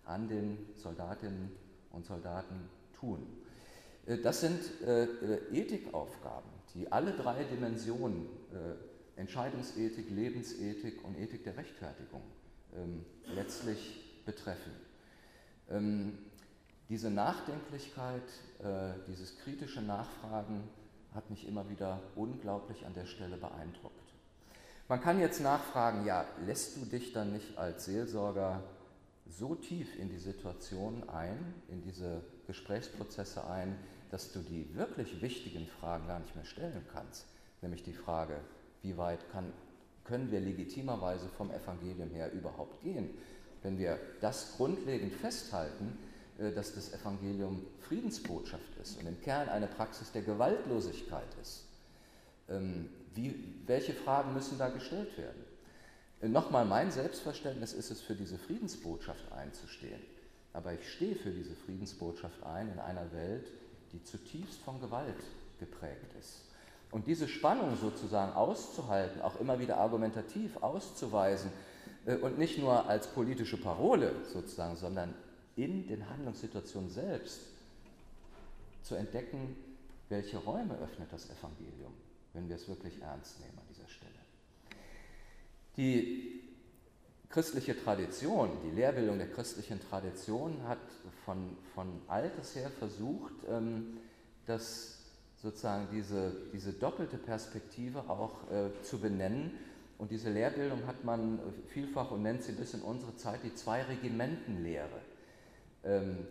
an 0.05 0.27
den 0.27 0.57
Soldatinnen 0.75 1.51
und 1.91 2.05
Soldaten 2.05 2.69
tun. 2.99 3.27
Äh, 4.05 4.17
das 4.17 4.41
sind 4.41 4.59
äh, 4.81 5.05
Ethikaufgaben, 5.51 6.49
die 6.73 6.91
alle 6.91 7.11
drei 7.13 7.43
Dimensionen, 7.43 8.27
Entscheidungsethik, 9.15 10.09
Lebensethik 10.11 11.03
und 11.03 11.17
Ethik 11.17 11.43
der 11.43 11.57
Rechtfertigung, 11.57 12.21
ähm, 12.75 13.03
letztlich 13.35 14.23
betreffen. 14.25 14.71
Ähm, 15.69 16.17
diese 16.89 17.11
Nachdenklichkeit, 17.11 18.23
dieses 19.09 19.37
kritische 19.39 19.81
Nachfragen 19.81 20.63
hat 21.13 21.29
mich 21.29 21.47
immer 21.47 21.69
wieder 21.69 22.01
unglaublich 22.15 22.85
an 22.85 22.93
der 22.93 23.05
Stelle 23.05 23.37
beeindruckt. 23.37 24.13
Man 24.87 25.01
kann 25.01 25.19
jetzt 25.19 25.41
nachfragen, 25.41 26.05
ja, 26.05 26.25
lässt 26.45 26.77
du 26.77 26.85
dich 26.85 27.11
dann 27.11 27.33
nicht 27.33 27.57
als 27.57 27.85
Seelsorger 27.85 28.63
so 29.29 29.55
tief 29.55 29.99
in 29.99 30.09
die 30.09 30.19
Situation 30.19 31.07
ein, 31.09 31.53
in 31.67 31.81
diese 31.81 32.21
Gesprächsprozesse 32.47 33.45
ein, 33.49 33.77
dass 34.11 34.31
du 34.31 34.39
die 34.39 34.73
wirklich 34.75 35.21
wichtigen 35.21 35.67
Fragen 35.67 36.07
gar 36.07 36.19
nicht 36.19 36.35
mehr 36.35 36.45
stellen 36.45 36.85
kannst, 36.93 37.25
nämlich 37.61 37.83
die 37.83 37.93
Frage, 37.93 38.39
wie 38.81 38.97
weit 38.97 39.29
kann, 39.31 39.51
können 40.05 40.31
wir 40.31 40.39
legitimerweise 40.39 41.27
vom 41.29 41.51
Evangelium 41.51 42.09
her 42.11 42.31
überhaupt 42.31 42.81
gehen? 42.81 43.09
Wenn 43.63 43.77
wir 43.77 43.99
das 44.21 44.55
grundlegend 44.55 45.13
festhalten, 45.13 45.97
dass 46.37 46.75
das 46.75 46.93
Evangelium 46.93 47.65
Friedensbotschaft 47.81 48.77
ist 48.81 48.99
und 48.99 49.07
im 49.07 49.19
Kern 49.21 49.49
eine 49.49 49.67
Praxis 49.67 50.11
der 50.11 50.21
Gewaltlosigkeit 50.21 51.27
ist. 51.41 51.65
Ähm, 52.49 52.89
wie, 53.15 53.33
welche 53.65 53.93
Fragen 53.93 54.33
müssen 54.33 54.57
da 54.57 54.69
gestellt 54.69 55.17
werden? 55.17 55.43
Äh, 56.21 56.29
nochmal, 56.29 56.65
mein 56.65 56.91
Selbstverständnis 56.91 57.73
ist 57.73 57.91
es, 57.91 58.01
für 58.01 58.15
diese 58.15 58.37
Friedensbotschaft 58.37 59.31
einzustehen. 59.31 60.01
Aber 60.53 60.73
ich 60.73 60.91
stehe 60.91 61.15
für 61.15 61.31
diese 61.31 61.55
Friedensbotschaft 61.55 62.43
ein 62.43 62.71
in 62.71 62.79
einer 62.79 63.11
Welt, 63.13 63.47
die 63.93 64.03
zutiefst 64.03 64.59
von 64.61 64.79
Gewalt 64.79 65.23
geprägt 65.59 66.13
ist. 66.19 66.43
Und 66.91 67.07
diese 67.07 67.27
Spannung 67.27 67.75
sozusagen 67.75 68.33
auszuhalten, 68.33 69.21
auch 69.21 69.39
immer 69.39 69.59
wieder 69.59 69.77
argumentativ 69.77 70.57
auszuweisen 70.57 71.51
äh, 72.05 72.15
und 72.15 72.37
nicht 72.37 72.57
nur 72.57 72.87
als 72.87 73.07
politische 73.07 73.57
Parole 73.57 74.13
sozusagen, 74.31 74.75
sondern 74.75 75.13
in 75.57 75.87
den 75.87 76.09
Handlungssituationen 76.09 76.89
selbst 76.89 77.41
zu 78.83 78.95
entdecken, 78.95 79.57
welche 80.07 80.37
Räume 80.37 80.77
öffnet 80.77 81.11
das 81.11 81.25
Evangelium, 81.25 81.93
wenn 82.33 82.47
wir 82.47 82.55
es 82.55 82.67
wirklich 82.69 83.01
ernst 83.01 83.39
nehmen 83.41 83.57
an 83.57 83.65
dieser 83.69 83.87
Stelle. 83.89 84.11
Die 85.75 86.41
christliche 87.29 87.77
Tradition, 87.77 88.49
die 88.63 88.75
Lehrbildung 88.75 89.17
der 89.17 89.29
christlichen 89.29 89.81
Tradition 89.81 90.63
hat 90.67 90.79
von, 91.25 91.57
von 91.75 92.01
alters 92.07 92.55
her 92.55 92.69
versucht, 92.69 93.33
ähm, 93.49 93.97
das 94.45 94.99
sozusagen 95.41 95.87
diese, 95.91 96.31
diese 96.53 96.73
doppelte 96.73 97.17
Perspektive 97.17 98.09
auch 98.09 98.49
äh, 98.51 98.69
zu 98.83 98.99
benennen. 98.99 99.51
Und 99.97 100.11
diese 100.11 100.29
Lehrbildung 100.29 100.85
hat 100.87 101.03
man 101.03 101.39
vielfach 101.67 102.11
und 102.11 102.23
nennt 102.23 102.43
sie 102.43 102.53
bis 102.53 102.73
in 102.73 102.81
unsere 102.81 103.15
Zeit 103.15 103.43
die 103.43 103.53
Zwei-Regimentenlehre. 103.53 105.01
Ähm, 105.87 106.27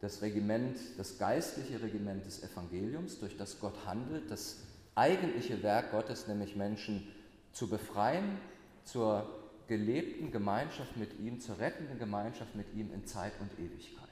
das 0.00 0.20
Regiment, 0.22 0.78
das 0.98 1.18
geistliche 1.18 1.80
Regiment 1.80 2.24
des 2.26 2.42
Evangeliums, 2.42 3.18
durch 3.18 3.36
das 3.36 3.58
Gott 3.60 3.86
handelt, 3.86 4.30
das 4.30 4.58
eigentliche 4.94 5.62
Werk 5.62 5.90
Gottes, 5.90 6.28
nämlich 6.28 6.56
Menschen 6.56 7.06
zu 7.52 7.68
befreien, 7.68 8.38
zur 8.84 9.26
gelebten 9.68 10.30
Gemeinschaft 10.30 10.96
mit 10.96 11.18
ihm, 11.18 11.40
zur 11.40 11.58
rettenden 11.58 11.98
Gemeinschaft 11.98 12.54
mit 12.54 12.72
ihm 12.74 12.92
in 12.92 13.06
Zeit 13.06 13.32
und 13.40 13.50
Ewigkeit. 13.58 14.08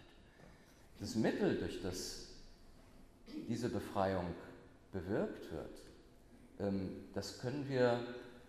Das 1.01 1.15
Mittel, 1.15 1.59
durch 1.59 1.83
das 1.83 2.29
diese 3.49 3.69
Befreiung 3.69 4.27
bewirkt 4.93 5.53
wird, 5.53 5.81
ähm, 6.61 6.91
das 7.15 7.41
können 7.41 7.69
wir 7.69 8.01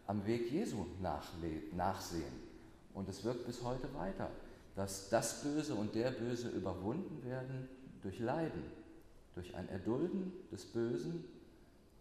am 0.07 0.25
Weg 0.25 0.51
Jesu 0.51 0.85
nachsehen. 1.01 2.45
Und 2.93 3.09
es 3.09 3.23
wirkt 3.23 3.45
bis 3.45 3.61
heute 3.61 3.93
weiter 3.93 4.29
dass 4.75 5.09
das 5.09 5.41
Böse 5.41 5.75
und 5.75 5.95
der 5.95 6.11
Böse 6.11 6.49
überwunden 6.49 7.23
werden 7.23 7.69
durch 8.01 8.19
Leiden, 8.19 8.63
durch 9.33 9.55
ein 9.55 9.69
Erdulden 9.69 10.33
des 10.51 10.65
Bösen, 10.65 11.23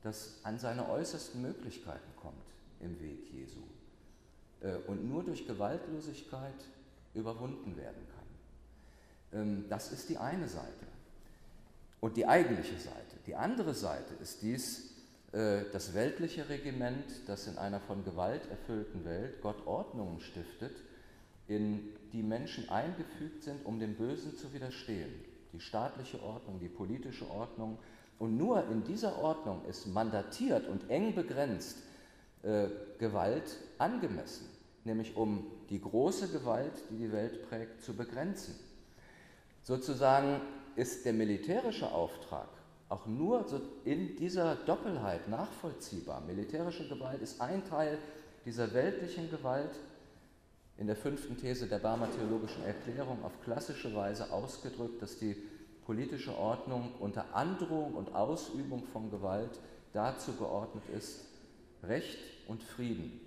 das 0.02 0.40
an 0.42 0.58
seine 0.58 0.88
äußersten 0.88 1.40
Möglichkeiten 1.40 2.14
kommt 2.20 2.34
im 2.80 3.00
Weg 3.00 3.32
Jesu 3.32 3.60
äh, 4.60 4.76
und 4.86 5.08
nur 5.08 5.22
durch 5.22 5.46
Gewaltlosigkeit 5.46 6.64
überwunden 7.14 7.76
werden 7.76 8.02
kann. 9.32 9.40
Ähm, 9.40 9.64
das 9.68 9.92
ist 9.92 10.08
die 10.08 10.18
eine 10.18 10.48
Seite 10.48 10.86
und 12.00 12.16
die 12.16 12.26
eigentliche 12.26 12.78
Seite. 12.78 13.16
Die 13.26 13.34
andere 13.34 13.72
Seite 13.72 14.14
ist 14.20 14.42
dies, 14.42 14.90
äh, 15.32 15.64
das 15.72 15.94
weltliche 15.94 16.48
Regiment, 16.48 17.04
das 17.26 17.46
in 17.46 17.56
einer 17.56 17.80
von 17.80 18.04
Gewalt 18.04 18.48
erfüllten 18.50 19.04
Welt 19.04 19.40
Gott 19.40 19.66
Ordnungen 19.66 20.20
stiftet, 20.20 20.76
in 21.46 21.90
die 22.12 22.22
Menschen 22.22 22.68
eingefügt 22.68 23.42
sind, 23.42 23.64
um 23.66 23.78
dem 23.78 23.94
Bösen 23.94 24.36
zu 24.36 24.52
widerstehen. 24.52 25.12
Die 25.52 25.60
staatliche 25.60 26.22
Ordnung, 26.22 26.58
die 26.60 26.68
politische 26.68 27.28
Ordnung. 27.30 27.78
Und 28.18 28.36
nur 28.36 28.68
in 28.70 28.84
dieser 28.84 29.18
Ordnung 29.18 29.64
ist 29.66 29.86
mandatiert 29.86 30.68
und 30.68 30.88
eng 30.90 31.14
begrenzt 31.14 31.78
äh, 32.42 32.68
Gewalt 32.98 33.56
angemessen, 33.78 34.46
nämlich 34.84 35.16
um 35.16 35.46
die 35.70 35.80
große 35.80 36.28
Gewalt, 36.28 36.72
die 36.90 36.96
die 36.96 37.12
Welt 37.12 37.48
prägt, 37.48 37.82
zu 37.82 37.94
begrenzen. 37.94 38.54
Sozusagen 39.62 40.40
ist 40.76 41.04
der 41.04 41.12
militärische 41.12 41.90
Auftrag 41.90 42.48
auch 42.88 43.06
nur 43.06 43.48
so 43.48 43.60
in 43.84 44.16
dieser 44.16 44.56
Doppelheit 44.56 45.28
nachvollziehbar. 45.28 46.20
Militärische 46.20 46.88
Gewalt 46.88 47.20
ist 47.22 47.40
ein 47.40 47.64
Teil 47.64 47.98
dieser 48.44 48.72
weltlichen 48.74 49.30
Gewalt, 49.30 49.70
in 50.76 50.86
der 50.86 50.96
fünften 50.96 51.36
These 51.36 51.66
der 51.68 51.78
Barmer 51.78 52.10
Theologischen 52.10 52.64
Erklärung 52.64 53.24
auf 53.24 53.32
klassische 53.42 53.94
Weise 53.94 54.32
ausgedrückt, 54.32 55.00
dass 55.00 55.18
die 55.18 55.36
politische 55.84 56.36
Ordnung 56.36 56.94
unter 56.98 57.34
Androhung 57.34 57.94
und 57.94 58.14
Ausübung 58.14 58.84
von 58.92 59.10
Gewalt 59.10 59.60
dazu 59.92 60.32
geordnet 60.32 60.84
ist, 60.96 61.26
Recht 61.82 62.18
und 62.48 62.62
Frieden 62.62 63.20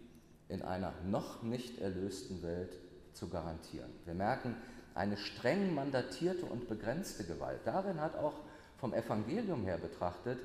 in 0.49 0.61
einer 0.61 0.93
noch 1.05 1.43
nicht 1.43 1.79
erlösten 1.79 2.41
Welt 2.41 2.77
zu 3.13 3.29
garantieren. 3.29 3.91
Wir 4.05 4.13
merken 4.13 4.55
eine 4.95 5.17
streng 5.17 5.73
mandatierte 5.73 6.45
und 6.45 6.67
begrenzte 6.67 7.23
Gewalt. 7.25 7.59
Darin 7.65 8.01
hat 8.01 8.15
auch 8.15 8.33
vom 8.77 8.93
Evangelium 8.93 9.63
her 9.63 9.77
betrachtet 9.77 10.39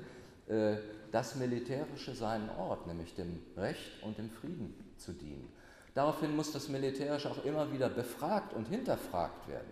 äh, 0.47 0.77
das 1.11 1.35
Militärische 1.35 2.15
seinen 2.15 2.49
Ort, 2.49 2.87
nämlich 2.87 3.15
dem 3.15 3.39
Recht 3.57 4.03
und 4.03 4.17
dem 4.17 4.29
Frieden 4.29 4.73
zu 4.97 5.13
dienen. 5.13 5.47
Daraufhin 5.93 6.35
muss 6.35 6.51
das 6.51 6.69
Militärische 6.69 7.29
auch 7.29 7.45
immer 7.45 7.71
wieder 7.71 7.89
befragt 7.89 8.53
und 8.53 8.67
hinterfragt 8.67 9.47
werden. 9.47 9.69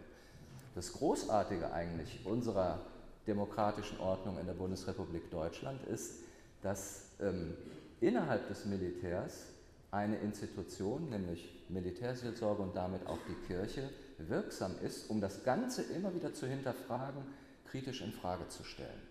Das 0.76 0.94
Großartige 0.94 1.74
eigentlich 1.74 2.26
unserer 2.26 2.80
demokratischen 3.28 4.00
Ordnung 4.00 4.40
in 4.40 4.46
der 4.46 4.54
Bundesrepublik 4.54 5.30
Deutschland 5.32 5.84
ist, 5.88 6.22
dass 6.62 7.10
ähm, 7.20 7.56
innerhalb 8.00 8.48
des 8.48 8.66
Militärs 8.66 9.48
eine 9.92 10.18
Institution, 10.18 11.10
nämlich 11.10 11.64
Militärseelsorge 11.70 12.62
und 12.62 12.76
damit 12.76 13.06
auch 13.08 13.20
die 13.28 13.48
Kirche, 13.48 13.90
wirksam 14.18 14.76
ist, 14.84 15.10
um 15.10 15.20
das 15.20 15.44
Ganze 15.44 15.84
immer 15.84 16.14
wieder 16.14 16.34
zu 16.34 16.48
hinterfragen, 16.48 17.24
kritisch 17.66 18.02
in 18.02 18.12
Frage 18.12 18.48
zu 18.48 18.64
stellen. 18.64 19.02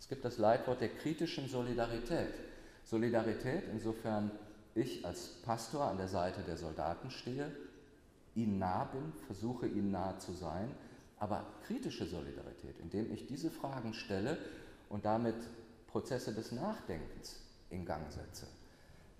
Es 0.00 0.08
gibt 0.08 0.24
das 0.24 0.38
Leitwort 0.38 0.80
der 0.80 0.88
kritischen 0.88 1.48
Solidarität. 1.48 2.34
Solidarität 2.84 3.64
insofern 3.72 4.30
ich 4.74 5.04
als 5.04 5.40
Pastor 5.42 5.84
an 5.84 5.96
der 5.96 6.08
Seite 6.08 6.42
der 6.42 6.56
Soldaten 6.56 7.10
stehe, 7.10 7.50
ihnen 8.34 8.58
nah 8.58 8.84
bin, 8.84 9.12
versuche 9.26 9.66
ihnen 9.66 9.92
nahe 9.92 10.18
zu 10.18 10.32
sein, 10.32 10.68
aber 11.18 11.46
kritische 11.66 12.06
Solidarität, 12.06 12.78
indem 12.80 13.12
ich 13.12 13.26
diese 13.26 13.50
Fragen 13.50 13.94
stelle 13.94 14.36
und 14.88 15.04
damit 15.04 15.36
Prozesse 15.86 16.34
des 16.34 16.52
Nachdenkens 16.52 17.40
in 17.70 17.84
Gang 17.84 18.10
setze, 18.10 18.46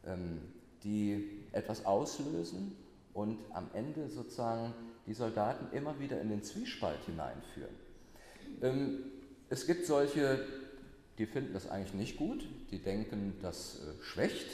ähm, 0.04 0.40
die 0.82 1.44
etwas 1.52 1.86
auslösen 1.86 2.76
und 3.12 3.38
am 3.52 3.70
Ende 3.72 4.10
sozusagen 4.10 4.74
die 5.06 5.14
Soldaten 5.14 5.74
immer 5.76 5.98
wieder 6.00 6.20
in 6.20 6.28
den 6.28 6.42
Zwiespalt 6.42 7.00
hineinführen. 7.06 7.74
Ähm, 8.60 9.04
es 9.48 9.66
gibt 9.66 9.86
solche, 9.86 10.44
die 11.18 11.26
finden 11.26 11.52
das 11.52 11.68
eigentlich 11.68 11.94
nicht 11.94 12.16
gut, 12.16 12.44
die 12.70 12.78
denken, 12.78 13.34
das 13.40 13.80
äh, 13.80 14.02
schwächt 14.02 14.48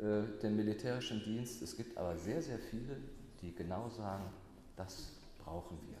den 0.00 0.56
militärischen 0.56 1.22
Dienst. 1.22 1.62
Es 1.62 1.76
gibt 1.76 1.96
aber 1.98 2.16
sehr, 2.16 2.40
sehr 2.40 2.58
viele, 2.58 2.96
die 3.42 3.54
genau 3.54 3.88
sagen, 3.90 4.24
das 4.76 5.10
brauchen 5.44 5.78
wir. 5.88 5.98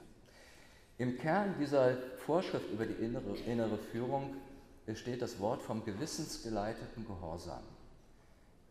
Im 1.04 1.16
Kern 1.16 1.54
dieser 1.58 1.96
Vorschrift 2.18 2.70
über 2.70 2.86
die 2.86 3.02
innere, 3.04 3.36
innere 3.46 3.78
Führung 3.78 4.34
steht 4.94 5.22
das 5.22 5.38
Wort 5.38 5.62
vom 5.62 5.84
gewissensgeleiteten 5.84 7.06
Gehorsam. 7.06 7.62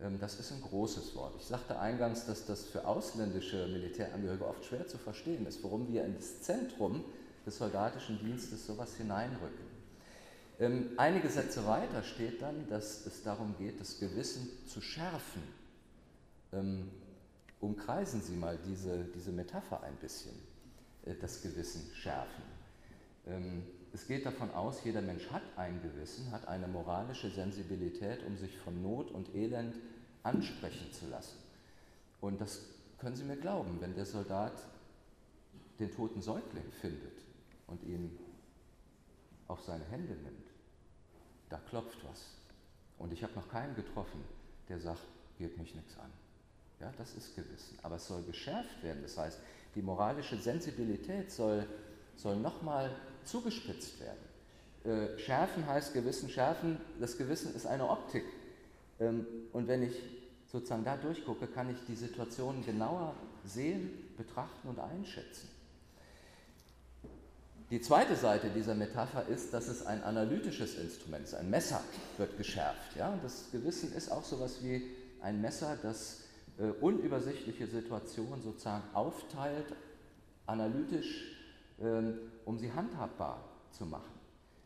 Ähm, 0.02 0.20
das 0.20 0.40
ist 0.40 0.52
ein 0.52 0.62
großes 0.62 1.16
Wort. 1.16 1.34
Ich 1.40 1.46
sagte 1.46 1.80
eingangs, 1.80 2.26
dass 2.26 2.46
das 2.46 2.66
für 2.66 2.88
ausländische 2.88 3.68
Militärangehörige 3.68 4.48
oft 4.48 4.66
schwer 4.66 4.88
zu 4.88 4.98
verstehen 4.98 5.46
ist, 5.46 5.64
warum 5.64 5.92
wir 5.92 6.06
in 6.06 6.16
das 6.16 6.42
Zentrum 6.42 7.04
des 7.46 7.58
soldatischen 7.58 8.20
Dienstes 8.20 8.66
sowas 8.66 8.96
hineinrücken. 8.96 9.69
Ähm, 10.60 10.90
einige 10.98 11.30
Sätze 11.30 11.66
weiter 11.66 12.04
steht 12.04 12.42
dann, 12.42 12.68
dass 12.68 13.06
es 13.06 13.24
darum 13.24 13.56
geht, 13.58 13.80
das 13.80 13.98
Gewissen 13.98 14.50
zu 14.68 14.82
schärfen. 14.82 15.42
Ähm, 16.52 16.90
umkreisen 17.62 18.22
Sie 18.22 18.36
mal 18.36 18.60
diese, 18.66 19.06
diese 19.16 19.32
Metapher 19.32 19.82
ein 19.84 19.96
bisschen, 19.96 20.36
äh, 21.06 21.16
das 21.16 21.42
Gewissen 21.42 21.90
schärfen. 21.96 22.44
Ähm, 23.26 23.64
es 23.94 24.06
geht 24.06 24.26
davon 24.26 24.52
aus, 24.52 24.84
jeder 24.84 25.02
Mensch 25.02 25.32
hat 25.32 25.44
ein 25.56 25.82
Gewissen, 25.82 26.30
hat 26.32 26.48
eine 26.48 26.68
moralische 26.68 27.30
Sensibilität, 27.30 28.24
um 28.28 28.38
sich 28.38 28.58
von 28.58 28.82
Not 28.84 29.12
und 29.12 29.34
Elend 29.34 29.76
ansprechen 30.24 30.92
zu 30.92 31.08
lassen. 31.08 31.38
Und 32.20 32.42
das 32.42 32.66
können 33.00 33.16
Sie 33.16 33.24
mir 33.24 33.38
glauben, 33.38 33.80
wenn 33.80 33.96
der 33.96 34.06
Soldat 34.06 34.54
den 35.80 35.90
toten 35.90 36.22
Säugling 36.22 36.70
findet 36.82 37.24
und 37.68 37.82
ihn 37.84 38.20
auf 39.48 39.64
seine 39.64 39.86
Hände 39.86 40.14
nimmt, 40.14 40.49
da 41.50 41.58
klopft 41.70 42.00
was. 42.10 42.26
Und 42.98 43.14
ich 43.14 43.24
habe 43.24 43.34
noch 43.34 43.50
keinen 43.50 43.76
getroffen, 43.76 44.24
der 44.68 44.80
sagt, 44.80 45.02
geht 45.38 45.58
mich 45.58 45.74
nichts 45.74 45.98
an. 45.98 46.12
Ja, 46.80 46.94
das 46.98 47.14
ist 47.16 47.36
Gewissen. 47.36 47.78
Aber 47.84 47.96
es 47.96 48.08
soll 48.08 48.24
geschärft 48.24 48.84
werden. 48.84 49.02
Das 49.02 49.18
heißt, 49.18 49.40
die 49.76 49.82
moralische 49.82 50.38
Sensibilität 50.38 51.32
soll, 51.32 51.66
soll 52.16 52.38
nochmal 52.38 52.96
zugespitzt 53.26 54.00
werden. 54.00 54.30
Äh, 54.86 55.18
schärfen 55.20 55.66
heißt 55.66 55.94
Gewissen 55.94 56.30
schärfen. 56.30 56.80
Das 57.00 57.18
Gewissen 57.18 57.54
ist 57.54 57.66
eine 57.66 57.90
Optik. 57.90 58.24
Ähm, 59.00 59.26
und 59.52 59.68
wenn 59.68 59.84
ich 59.84 59.96
sozusagen 60.48 60.84
da 60.84 60.98
durchgucke, 60.98 61.48
kann 61.48 61.70
ich 61.70 61.78
die 61.88 61.96
Situation 61.96 62.66
genauer 62.66 63.14
sehen, 63.44 63.92
betrachten 64.18 64.68
und 64.68 64.80
einschätzen. 64.80 65.50
Die 67.72 67.82
zweite 67.82 68.16
Seite 68.16 68.50
dieser 68.50 68.74
Metapher 68.74 69.28
ist, 69.28 69.54
dass 69.54 69.68
es 69.68 69.86
ein 69.86 70.02
analytisches 70.04 70.76
Instrument 70.76 71.26
ist. 71.26 71.36
Ein 71.36 71.52
Messer 71.52 71.82
wird 72.18 72.36
geschärft. 72.36 72.96
Ja? 72.96 73.16
Das 73.22 73.52
Gewissen 73.52 73.94
ist 73.94 74.12
auch 74.12 74.24
so 74.24 74.38
etwas 74.38 74.64
wie 74.64 74.90
ein 75.22 75.40
Messer, 75.40 75.78
das 75.84 76.22
äh, 76.58 76.64
unübersichtliche 76.82 77.68
Situationen 77.68 78.42
sozusagen 78.42 78.84
aufteilt, 78.96 79.76
analytisch, 80.48 81.38
äh, 81.80 82.14
um 82.46 82.58
sie 82.58 82.72
handhabbar 82.72 83.44
zu 83.72 83.86
machen. 83.86 84.14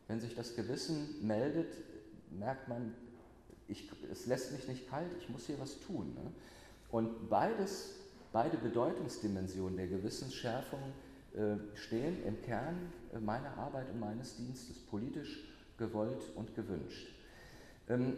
Wenn 0.07 0.21
sich 0.21 0.33
das 0.33 0.55
Gewissen 0.55 1.27
meldet, 1.27 1.73
merkt 2.31 2.69
man, 2.69 2.93
ich, 3.67 3.89
es 4.09 4.27
lässt 4.27 4.53
mich 4.53 4.65
nicht 4.69 4.89
kalt, 4.89 5.11
ich 5.19 5.27
muss 5.27 5.45
hier 5.45 5.59
was 5.59 5.77
tun. 5.81 6.13
Ne? 6.13 6.31
Und 6.89 7.29
beides, 7.29 7.95
beide 8.31 8.55
Bedeutungsdimensionen 8.57 9.75
der 9.75 9.87
Gewissensschärfung 9.87 10.79
stehen 11.75 12.23
im 12.25 12.41
Kern 12.43 12.91
äh, 13.13 13.19
meiner 13.19 13.57
Arbeit 13.57 13.89
und 13.91 13.99
meines 13.99 14.37
Dienstes, 14.37 14.77
politisch 14.77 15.43
gewollt 15.77 16.23
und 16.35 16.55
gewünscht. 16.55 17.07
Ähm, 17.89 18.17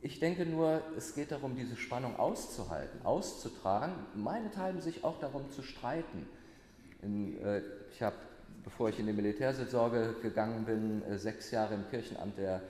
ich 0.00 0.18
denke 0.18 0.46
nur, 0.46 0.82
es 0.96 1.14
geht 1.14 1.30
darum, 1.30 1.56
diese 1.56 1.76
Spannung 1.76 2.16
auszuhalten, 2.16 3.04
auszutragen, 3.04 3.94
meinethalben 4.14 4.80
sich 4.80 5.04
auch 5.04 5.18
darum 5.20 5.50
zu 5.50 5.62
streiten. 5.62 6.26
Äh, 7.02 7.60
ich 7.92 8.02
habe, 8.02 8.16
bevor 8.64 8.88
ich 8.88 8.98
in 8.98 9.06
die 9.06 9.12
Militärseelsorge 9.12 10.16
gegangen 10.22 10.64
bin, 10.64 11.18
sechs 11.18 11.50
Jahre 11.50 11.74
im 11.74 11.88
Kirchenamt 11.90 12.38
der 12.38 12.62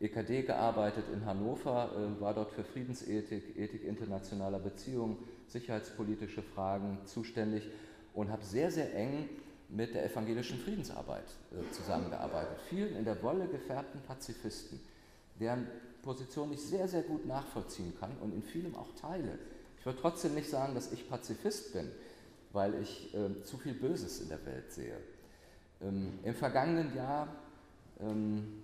EKD 0.00 0.42
gearbeitet 0.42 1.04
in 1.12 1.24
Hannover, 1.24 1.90
war 2.18 2.34
dort 2.34 2.50
für 2.52 2.64
Friedensethik, 2.64 3.56
Ethik 3.56 3.84
internationaler 3.84 4.58
Beziehungen, 4.58 5.16
sicherheitspolitische 5.46 6.42
Fragen 6.42 6.98
zuständig 7.04 7.68
und 8.14 8.30
habe 8.30 8.44
sehr, 8.44 8.70
sehr 8.70 8.94
eng 8.94 9.28
mit 9.68 9.94
der 9.94 10.04
evangelischen 10.04 10.58
Friedensarbeit 10.58 11.24
äh, 11.52 11.72
zusammengearbeitet. 11.72 12.58
Vielen 12.68 12.96
in 12.96 13.04
der 13.04 13.22
Wolle 13.22 13.46
gefärbten 13.46 14.00
Pazifisten, 14.02 14.80
deren 15.40 15.66
Position 16.02 16.52
ich 16.52 16.60
sehr, 16.60 16.88
sehr 16.88 17.02
gut 17.02 17.26
nachvollziehen 17.26 17.94
kann 17.98 18.10
und 18.20 18.34
in 18.34 18.42
vielem 18.42 18.74
auch 18.74 18.94
teile. 19.00 19.38
Ich 19.78 19.86
würde 19.86 19.98
trotzdem 20.00 20.34
nicht 20.34 20.50
sagen, 20.50 20.74
dass 20.74 20.92
ich 20.92 21.08
Pazifist 21.08 21.72
bin, 21.72 21.90
weil 22.52 22.74
ich 22.82 23.14
äh, 23.14 23.42
zu 23.44 23.56
viel 23.56 23.74
Böses 23.74 24.20
in 24.20 24.28
der 24.28 24.44
Welt 24.44 24.70
sehe. 24.70 24.96
Ähm, 25.80 26.18
Im 26.22 26.34
vergangenen 26.34 26.94
Jahr, 26.94 27.28
ähm, 28.00 28.62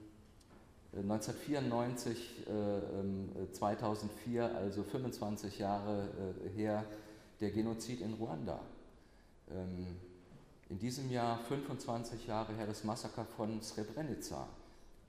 1994, 0.92 2.46
äh, 2.48 3.52
2004, 3.52 4.42
ähm, 4.42 4.56
also 4.56 4.82
25 4.82 5.58
Jahre 5.58 6.08
äh, 6.44 6.48
her, 6.50 6.84
der 7.40 7.50
Genozid 7.50 8.00
in 8.00 8.14
Ruanda. 8.14 8.60
Ähm, 9.50 9.96
in 10.68 10.78
diesem 10.78 11.10
Jahr 11.10 11.38
25 11.38 12.26
Jahre 12.26 12.54
her 12.54 12.66
das 12.66 12.84
Massaker 12.84 13.24
von 13.24 13.62
Srebrenica 13.62 14.48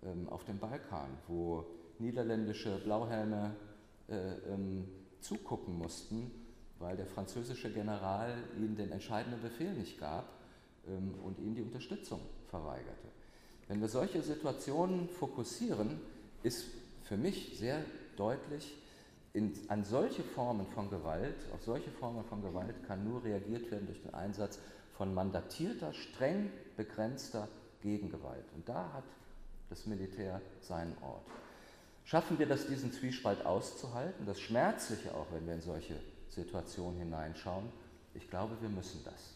ähm, 0.03 0.29
auf 0.29 0.45
dem 0.45 0.57
Balkan, 0.57 1.09
wo 1.27 1.65
niederländische 1.99 2.79
Blauhelme 2.79 3.55
äh, 4.07 4.53
ähm, 4.53 4.87
zugucken 5.19 5.77
mussten, 5.77 6.31
weil 6.79 6.95
der 6.95 7.07
französische 7.07 7.71
General 7.73 8.33
ihnen 8.57 8.75
den 8.77 8.91
entscheidenden 8.91 9.41
Befehl 9.41 9.73
nicht 9.73 9.99
gab 9.99 10.29
und 11.23 11.37
ihnen 11.39 11.53
die 11.53 11.61
Unterstützung 11.61 12.21
verweigerte. 12.47 13.09
Wenn 13.67 13.81
wir 13.81 13.89
solche 13.89 14.21
Situationen 14.21 15.09
fokussieren, 15.09 15.99
ist 16.41 16.65
für 17.03 17.17
mich 17.17 17.59
sehr 17.59 17.83
deutlich, 18.15 18.77
in, 19.39 19.53
an 19.69 19.85
solche 19.85 20.21
Formen 20.21 20.67
von 20.67 20.89
Gewalt, 20.89 21.37
auf 21.53 21.63
solche 21.63 21.89
Formen 21.91 22.25
von 22.25 22.41
Gewalt 22.41 22.75
kann 22.85 23.05
nur 23.09 23.23
reagiert 23.23 23.71
werden 23.71 23.87
durch 23.87 24.01
den 24.01 24.13
Einsatz 24.13 24.59
von 24.97 25.13
mandatierter, 25.13 25.93
streng 25.93 26.51
begrenzter 26.75 27.47
Gegengewalt. 27.81 28.43
Und 28.53 28.67
da 28.67 28.91
hat 28.93 29.05
das 29.69 29.85
Militär 29.85 30.41
seinen 30.59 30.93
Ort. 31.01 31.25
Schaffen 32.03 32.37
wir 32.37 32.47
das, 32.47 32.67
diesen 32.67 32.91
Zwiespalt 32.91 33.45
auszuhalten, 33.45 34.25
das 34.25 34.41
Schmerzliche 34.41 35.13
auch, 35.13 35.27
wenn 35.31 35.47
wir 35.47 35.53
in 35.53 35.61
solche 35.61 35.95
Situationen 36.27 36.99
hineinschauen? 36.99 37.69
Ich 38.15 38.29
glaube, 38.29 38.57
wir 38.59 38.69
müssen 38.69 39.01
das. 39.05 39.35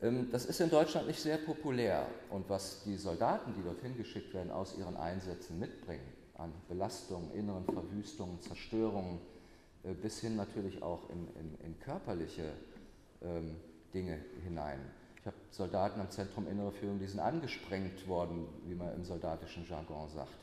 Ähm, 0.00 0.30
das 0.30 0.46
ist 0.46 0.60
in 0.62 0.70
Deutschland 0.70 1.08
nicht 1.08 1.20
sehr 1.20 1.36
populär. 1.36 2.06
Und 2.30 2.48
was 2.48 2.84
die 2.84 2.96
Soldaten, 2.96 3.52
die 3.54 3.62
dorthin 3.62 3.98
geschickt 3.98 4.32
werden, 4.32 4.50
aus 4.50 4.78
ihren 4.78 4.96
Einsätzen 4.96 5.58
mitbringen, 5.58 6.06
an 6.34 6.52
Belastungen, 6.68 7.32
inneren 7.32 7.64
Verwüstungen, 7.64 8.40
Zerstörungen, 8.40 9.20
äh, 9.84 9.94
bis 9.94 10.20
hin 10.20 10.36
natürlich 10.36 10.82
auch 10.82 11.08
in, 11.10 11.28
in, 11.36 11.66
in 11.66 11.80
körperliche 11.80 12.52
ähm, 13.22 13.56
Dinge 13.92 14.18
hinein. 14.42 14.80
Ich 15.20 15.26
habe 15.26 15.36
Soldaten 15.50 16.00
am 16.00 16.10
Zentrum 16.10 16.46
Innere 16.48 16.72
Führung, 16.72 16.98
die 16.98 17.06
sind 17.06 17.20
angesprengt 17.20 18.06
worden, 18.08 18.46
wie 18.66 18.74
man 18.74 18.94
im 18.94 19.04
soldatischen 19.04 19.66
Jargon 19.66 20.08
sagt, 20.10 20.34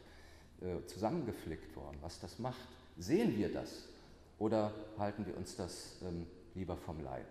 äh, 0.61 0.85
zusammengeflickt 0.87 1.75
worden. 1.75 1.97
Was 2.01 2.19
das 2.19 2.39
macht, 2.39 2.67
sehen 2.97 3.37
wir 3.37 3.53
das 3.53 3.87
oder 4.39 4.73
halten 4.97 5.25
wir 5.25 5.37
uns 5.37 5.55
das 5.55 5.97
ähm, 6.03 6.25
lieber 6.55 6.77
vom 6.77 7.03
Leib? 7.03 7.27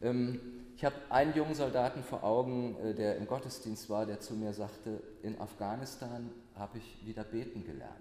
Ähm, 0.00 0.40
ich 0.76 0.84
habe 0.84 0.94
einen 1.08 1.34
jungen 1.34 1.54
Soldaten 1.54 2.02
vor 2.02 2.22
Augen, 2.22 2.76
äh, 2.76 2.94
der 2.94 3.16
im 3.16 3.26
Gottesdienst 3.26 3.90
war, 3.90 4.06
der 4.06 4.20
zu 4.20 4.34
mir 4.34 4.52
sagte, 4.52 5.02
in 5.22 5.40
Afghanistan 5.40 6.30
habe 6.54 6.78
ich 6.78 7.06
wieder 7.06 7.24
beten 7.24 7.64
gelernt, 7.64 7.92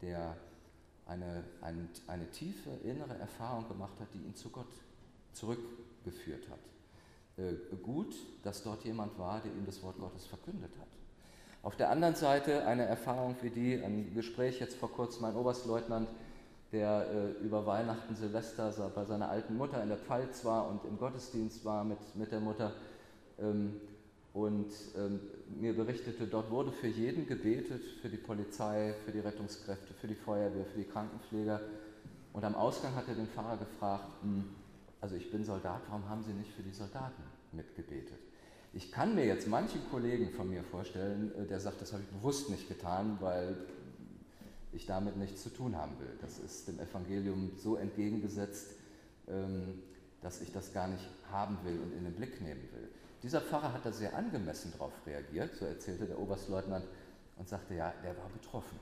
der 0.00 0.36
eine, 1.06 1.44
eine, 1.60 1.88
eine 2.06 2.30
tiefe 2.30 2.70
innere 2.84 3.18
Erfahrung 3.18 3.68
gemacht 3.68 3.98
hat, 4.00 4.08
die 4.14 4.18
ihn 4.18 4.34
zu 4.34 4.50
Gott 4.50 4.72
zurückgeführt 5.32 6.48
hat. 6.48 6.58
Äh, 7.44 7.76
gut, 7.82 8.14
dass 8.42 8.62
dort 8.62 8.84
jemand 8.84 9.18
war, 9.18 9.40
der 9.40 9.52
ihm 9.52 9.66
das 9.66 9.82
Wort 9.82 9.98
Gottes 9.98 10.26
verkündet 10.26 10.72
hat. 10.80 10.88
Auf 11.62 11.76
der 11.76 11.90
anderen 11.90 12.14
Seite 12.14 12.66
eine 12.66 12.84
Erfahrung 12.84 13.36
wie 13.40 13.50
die, 13.50 13.74
ein 13.74 14.14
Gespräch 14.14 14.58
jetzt 14.58 14.76
vor 14.76 14.90
kurzem, 14.90 15.22
mein 15.22 15.36
Oberstleutnant, 15.36 16.08
der 16.72 17.06
äh, 17.12 17.44
über 17.44 17.66
Weihnachten, 17.66 18.16
Silvester 18.16 18.72
bei 18.94 19.04
seiner 19.04 19.28
alten 19.28 19.56
Mutter 19.56 19.82
in 19.82 19.88
der 19.88 19.98
Pfalz 19.98 20.44
war 20.44 20.68
und 20.68 20.84
im 20.86 20.98
Gottesdienst 20.98 21.64
war 21.64 21.84
mit, 21.84 21.98
mit 22.14 22.32
der 22.32 22.40
Mutter. 22.40 22.72
Ähm, 23.38 23.80
und 24.32 24.70
ähm, 24.96 25.20
mir 25.60 25.76
berichtete, 25.76 26.26
dort 26.26 26.50
wurde 26.50 26.72
für 26.72 26.86
jeden 26.86 27.26
gebetet, 27.26 27.84
für 28.00 28.08
die 28.08 28.16
Polizei, 28.16 28.94
für 29.04 29.12
die 29.12 29.18
Rettungskräfte, 29.18 29.92
für 29.92 30.06
die 30.06 30.14
Feuerwehr, 30.14 30.64
für 30.64 30.78
die 30.78 30.88
Krankenpfleger. 30.88 31.60
Und 32.32 32.42
am 32.42 32.54
Ausgang 32.54 32.94
hat 32.94 33.08
er 33.08 33.14
den 33.14 33.26
Pfarrer 33.26 33.58
gefragt, 33.58 34.08
hm, 34.22 34.44
also 35.02 35.16
ich 35.16 35.30
bin 35.30 35.44
Soldat, 35.44 35.82
warum 35.88 36.08
haben 36.08 36.22
Sie 36.22 36.32
nicht 36.32 36.50
für 36.52 36.62
die 36.62 36.72
Soldaten 36.72 37.22
mitgebetet? 37.52 38.18
Ich 38.72 38.90
kann 38.90 39.14
mir 39.14 39.26
jetzt 39.26 39.46
manchen 39.46 39.82
Kollegen 39.90 40.30
von 40.30 40.48
mir 40.48 40.64
vorstellen, 40.64 41.30
äh, 41.36 41.46
der 41.46 41.60
sagt, 41.60 41.82
das 41.82 41.92
habe 41.92 42.02
ich 42.02 42.08
bewusst 42.08 42.48
nicht 42.48 42.68
getan, 42.68 43.18
weil 43.20 43.54
ich 44.72 44.86
damit 44.86 45.16
nichts 45.16 45.42
zu 45.42 45.50
tun 45.50 45.76
haben 45.76 45.98
will. 45.98 46.18
Das 46.20 46.38
ist 46.38 46.68
dem 46.68 46.80
Evangelium 46.80 47.52
so 47.56 47.76
entgegengesetzt, 47.76 48.74
ähm, 49.28 49.82
dass 50.20 50.40
ich 50.40 50.52
das 50.52 50.72
gar 50.72 50.88
nicht 50.88 51.08
haben 51.30 51.58
will 51.64 51.78
und 51.80 51.92
in 51.92 52.04
den 52.04 52.14
Blick 52.14 52.40
nehmen 52.40 52.62
will. 52.72 52.88
Dieser 53.22 53.40
Pfarrer 53.40 53.72
hat 53.72 53.84
da 53.84 53.92
sehr 53.92 54.16
angemessen 54.16 54.72
darauf 54.72 54.92
reagiert, 55.06 55.54
so 55.56 55.64
erzählte 55.64 56.06
der 56.06 56.18
Oberstleutnant, 56.18 56.84
und 57.36 57.48
sagte, 57.48 57.74
ja, 57.74 57.92
der 58.02 58.16
war 58.18 58.28
betroffen. 58.28 58.78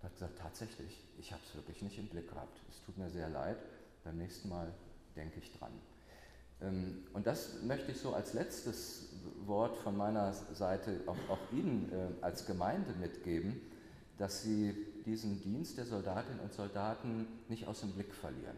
Er 0.00 0.04
hat 0.04 0.14
gesagt, 0.14 0.38
tatsächlich, 0.38 1.02
ich 1.18 1.32
habe 1.32 1.42
es 1.46 1.54
wirklich 1.54 1.80
nicht 1.82 1.98
im 1.98 2.06
Blick 2.06 2.28
gehabt. 2.28 2.60
Es 2.70 2.82
tut 2.84 2.98
mir 2.98 3.08
sehr 3.08 3.28
leid, 3.28 3.56
beim 4.04 4.18
nächsten 4.18 4.48
Mal 4.48 4.72
denke 5.16 5.38
ich 5.38 5.56
dran. 5.58 5.72
Ähm, 6.60 7.04
und 7.12 7.26
das 7.26 7.62
möchte 7.62 7.92
ich 7.92 7.98
so 7.98 8.14
als 8.14 8.32
letztes 8.34 9.08
Wort 9.46 9.76
von 9.78 9.96
meiner 9.96 10.32
Seite 10.32 11.00
auch, 11.06 11.16
auch 11.28 11.52
Ihnen 11.52 11.90
äh, 11.92 12.24
als 12.24 12.46
Gemeinde 12.46 12.92
mitgeben, 13.00 13.60
dass 14.18 14.42
Sie 14.42 14.74
diesen 15.06 15.40
Dienst 15.40 15.78
der 15.78 15.86
Soldatinnen 15.86 16.40
und 16.40 16.52
Soldaten 16.52 17.26
nicht 17.48 17.66
aus 17.66 17.80
dem 17.80 17.92
Blick 17.92 18.12
verlieren. 18.14 18.56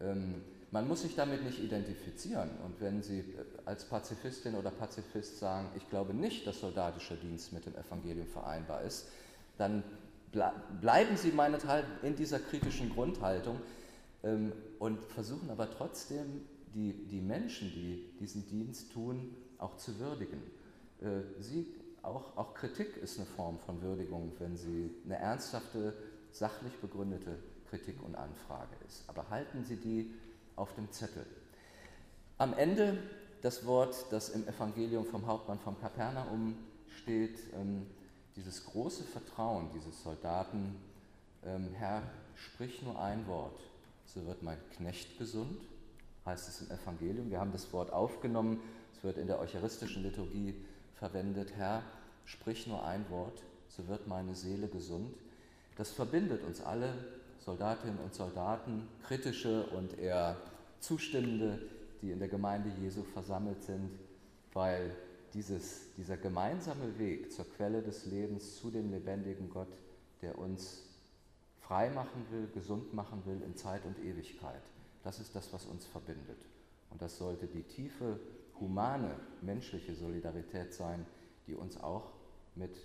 Ähm, 0.00 0.42
man 0.70 0.88
muss 0.88 1.02
sich 1.02 1.14
damit 1.14 1.44
nicht 1.44 1.62
identifizieren. 1.62 2.50
Und 2.64 2.80
wenn 2.80 3.02
Sie 3.02 3.20
äh, 3.20 3.24
als 3.66 3.84
Pazifistin 3.84 4.54
oder 4.54 4.70
Pazifist 4.70 5.38
sagen, 5.38 5.68
ich 5.76 5.88
glaube 5.90 6.14
nicht, 6.14 6.46
dass 6.46 6.60
soldatischer 6.60 7.16
Dienst 7.16 7.52
mit 7.52 7.66
dem 7.66 7.74
Evangelium 7.74 8.26
vereinbar 8.26 8.82
ist, 8.82 9.08
dann 9.58 9.84
bleiben 10.80 11.16
Sie 11.16 11.30
meinethalben 11.30 11.90
in 12.02 12.16
dieser 12.16 12.38
kritischen 12.38 12.90
Grundhaltung 12.90 13.60
ähm, 14.24 14.52
und 14.78 15.04
versuchen 15.04 15.50
aber 15.50 15.70
trotzdem, 15.70 16.46
die, 16.74 16.94
die 17.06 17.20
Menschen, 17.20 17.70
die 17.70 18.08
diesen 18.18 18.48
Dienst 18.48 18.92
tun, 18.92 19.34
auch 19.58 19.76
zu 19.76 19.98
würdigen. 19.98 20.40
Äh, 21.02 21.42
Sie, 21.42 21.66
auch, 22.02 22.36
auch 22.36 22.54
Kritik 22.54 22.96
ist 22.96 23.18
eine 23.18 23.26
Form 23.26 23.58
von 23.60 23.80
Würdigung, 23.82 24.32
wenn 24.38 24.56
sie 24.56 24.90
eine 25.04 25.16
ernsthafte, 25.16 25.94
sachlich 26.30 26.72
begründete 26.80 27.38
Kritik 27.70 28.02
und 28.02 28.14
Anfrage 28.16 28.74
ist. 28.86 29.04
Aber 29.08 29.30
halten 29.30 29.64
Sie 29.64 29.76
die 29.76 30.12
auf 30.56 30.74
dem 30.74 30.90
Zettel. 30.90 31.26
Am 32.38 32.54
Ende 32.54 32.98
das 33.42 33.66
Wort, 33.66 34.06
das 34.10 34.30
im 34.30 34.46
Evangelium 34.46 35.04
vom 35.04 35.26
Hauptmann 35.26 35.58
von 35.58 35.78
Kapernaum 35.80 36.56
steht, 36.88 37.38
ähm, 37.54 37.86
dieses 38.36 38.64
große 38.64 39.04
Vertrauen 39.04 39.70
dieses 39.74 40.02
Soldaten, 40.02 40.76
ähm, 41.44 41.70
Herr, 41.74 42.02
sprich 42.34 42.82
nur 42.82 43.00
ein 43.00 43.26
Wort, 43.26 43.58
so 44.06 44.26
wird 44.26 44.42
mein 44.42 44.58
Knecht 44.76 45.18
gesund, 45.18 45.60
heißt 46.24 46.48
es 46.48 46.62
im 46.62 46.70
Evangelium. 46.70 47.30
Wir 47.30 47.40
haben 47.40 47.52
das 47.52 47.72
Wort 47.72 47.92
aufgenommen, 47.92 48.60
es 48.96 49.02
wird 49.02 49.18
in 49.18 49.26
der 49.26 49.38
eucharistischen 49.40 50.02
Liturgie 50.02 50.54
verwendet, 51.02 51.52
Herr, 51.56 51.82
sprich 52.24 52.68
nur 52.68 52.84
ein 52.86 53.04
Wort, 53.10 53.42
so 53.66 53.88
wird 53.88 54.06
meine 54.06 54.36
Seele 54.36 54.68
gesund. 54.68 55.12
Das 55.76 55.90
verbindet 55.90 56.44
uns 56.44 56.60
alle 56.60 56.94
Soldatinnen 57.40 57.98
und 57.98 58.14
Soldaten, 58.14 58.86
kritische 59.02 59.66
und 59.70 59.98
eher 59.98 60.36
zustimmende, 60.78 61.58
die 62.02 62.12
in 62.12 62.20
der 62.20 62.28
Gemeinde 62.28 62.70
Jesu 62.80 63.02
versammelt 63.02 63.64
sind, 63.64 63.90
weil 64.52 64.94
dieses, 65.34 65.92
dieser 65.96 66.16
gemeinsame 66.16 66.96
Weg 67.00 67.32
zur 67.32 67.46
Quelle 67.56 67.82
des 67.82 68.06
Lebens, 68.06 68.60
zu 68.60 68.70
dem 68.70 68.92
lebendigen 68.92 69.50
Gott, 69.50 69.76
der 70.20 70.38
uns 70.38 70.84
frei 71.62 71.90
machen 71.90 72.26
will, 72.30 72.48
gesund 72.54 72.94
machen 72.94 73.24
will 73.26 73.42
in 73.44 73.56
Zeit 73.56 73.84
und 73.86 73.98
Ewigkeit, 74.04 74.62
das 75.02 75.18
ist 75.18 75.34
das, 75.34 75.52
was 75.52 75.64
uns 75.64 75.84
verbindet. 75.84 76.38
Und 76.90 77.02
das 77.02 77.18
sollte 77.18 77.48
die 77.48 77.64
tiefe, 77.64 78.20
humane, 78.62 79.16
menschliche 79.40 79.94
Solidarität 79.94 80.72
sein, 80.72 81.04
die 81.46 81.54
uns 81.54 81.76
auch 81.78 82.12
mit 82.54 82.76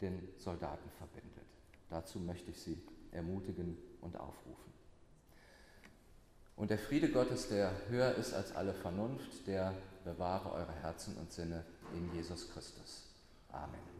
den 0.00 0.28
Soldaten 0.38 0.88
verbindet. 0.98 1.44
Dazu 1.90 2.20
möchte 2.20 2.50
ich 2.50 2.60
Sie 2.60 2.80
ermutigen 3.10 3.76
und 4.00 4.16
aufrufen. 4.16 4.72
Und 6.54 6.70
der 6.70 6.78
Friede 6.78 7.10
Gottes, 7.10 7.48
der 7.48 7.70
höher 7.88 8.14
ist 8.14 8.32
als 8.32 8.54
alle 8.54 8.72
Vernunft, 8.72 9.46
der 9.46 9.74
bewahre 10.04 10.52
eure 10.52 10.72
Herzen 10.72 11.16
und 11.18 11.32
Sinne 11.32 11.64
in 11.92 12.14
Jesus 12.14 12.50
Christus. 12.50 13.14
Amen. 13.50 13.95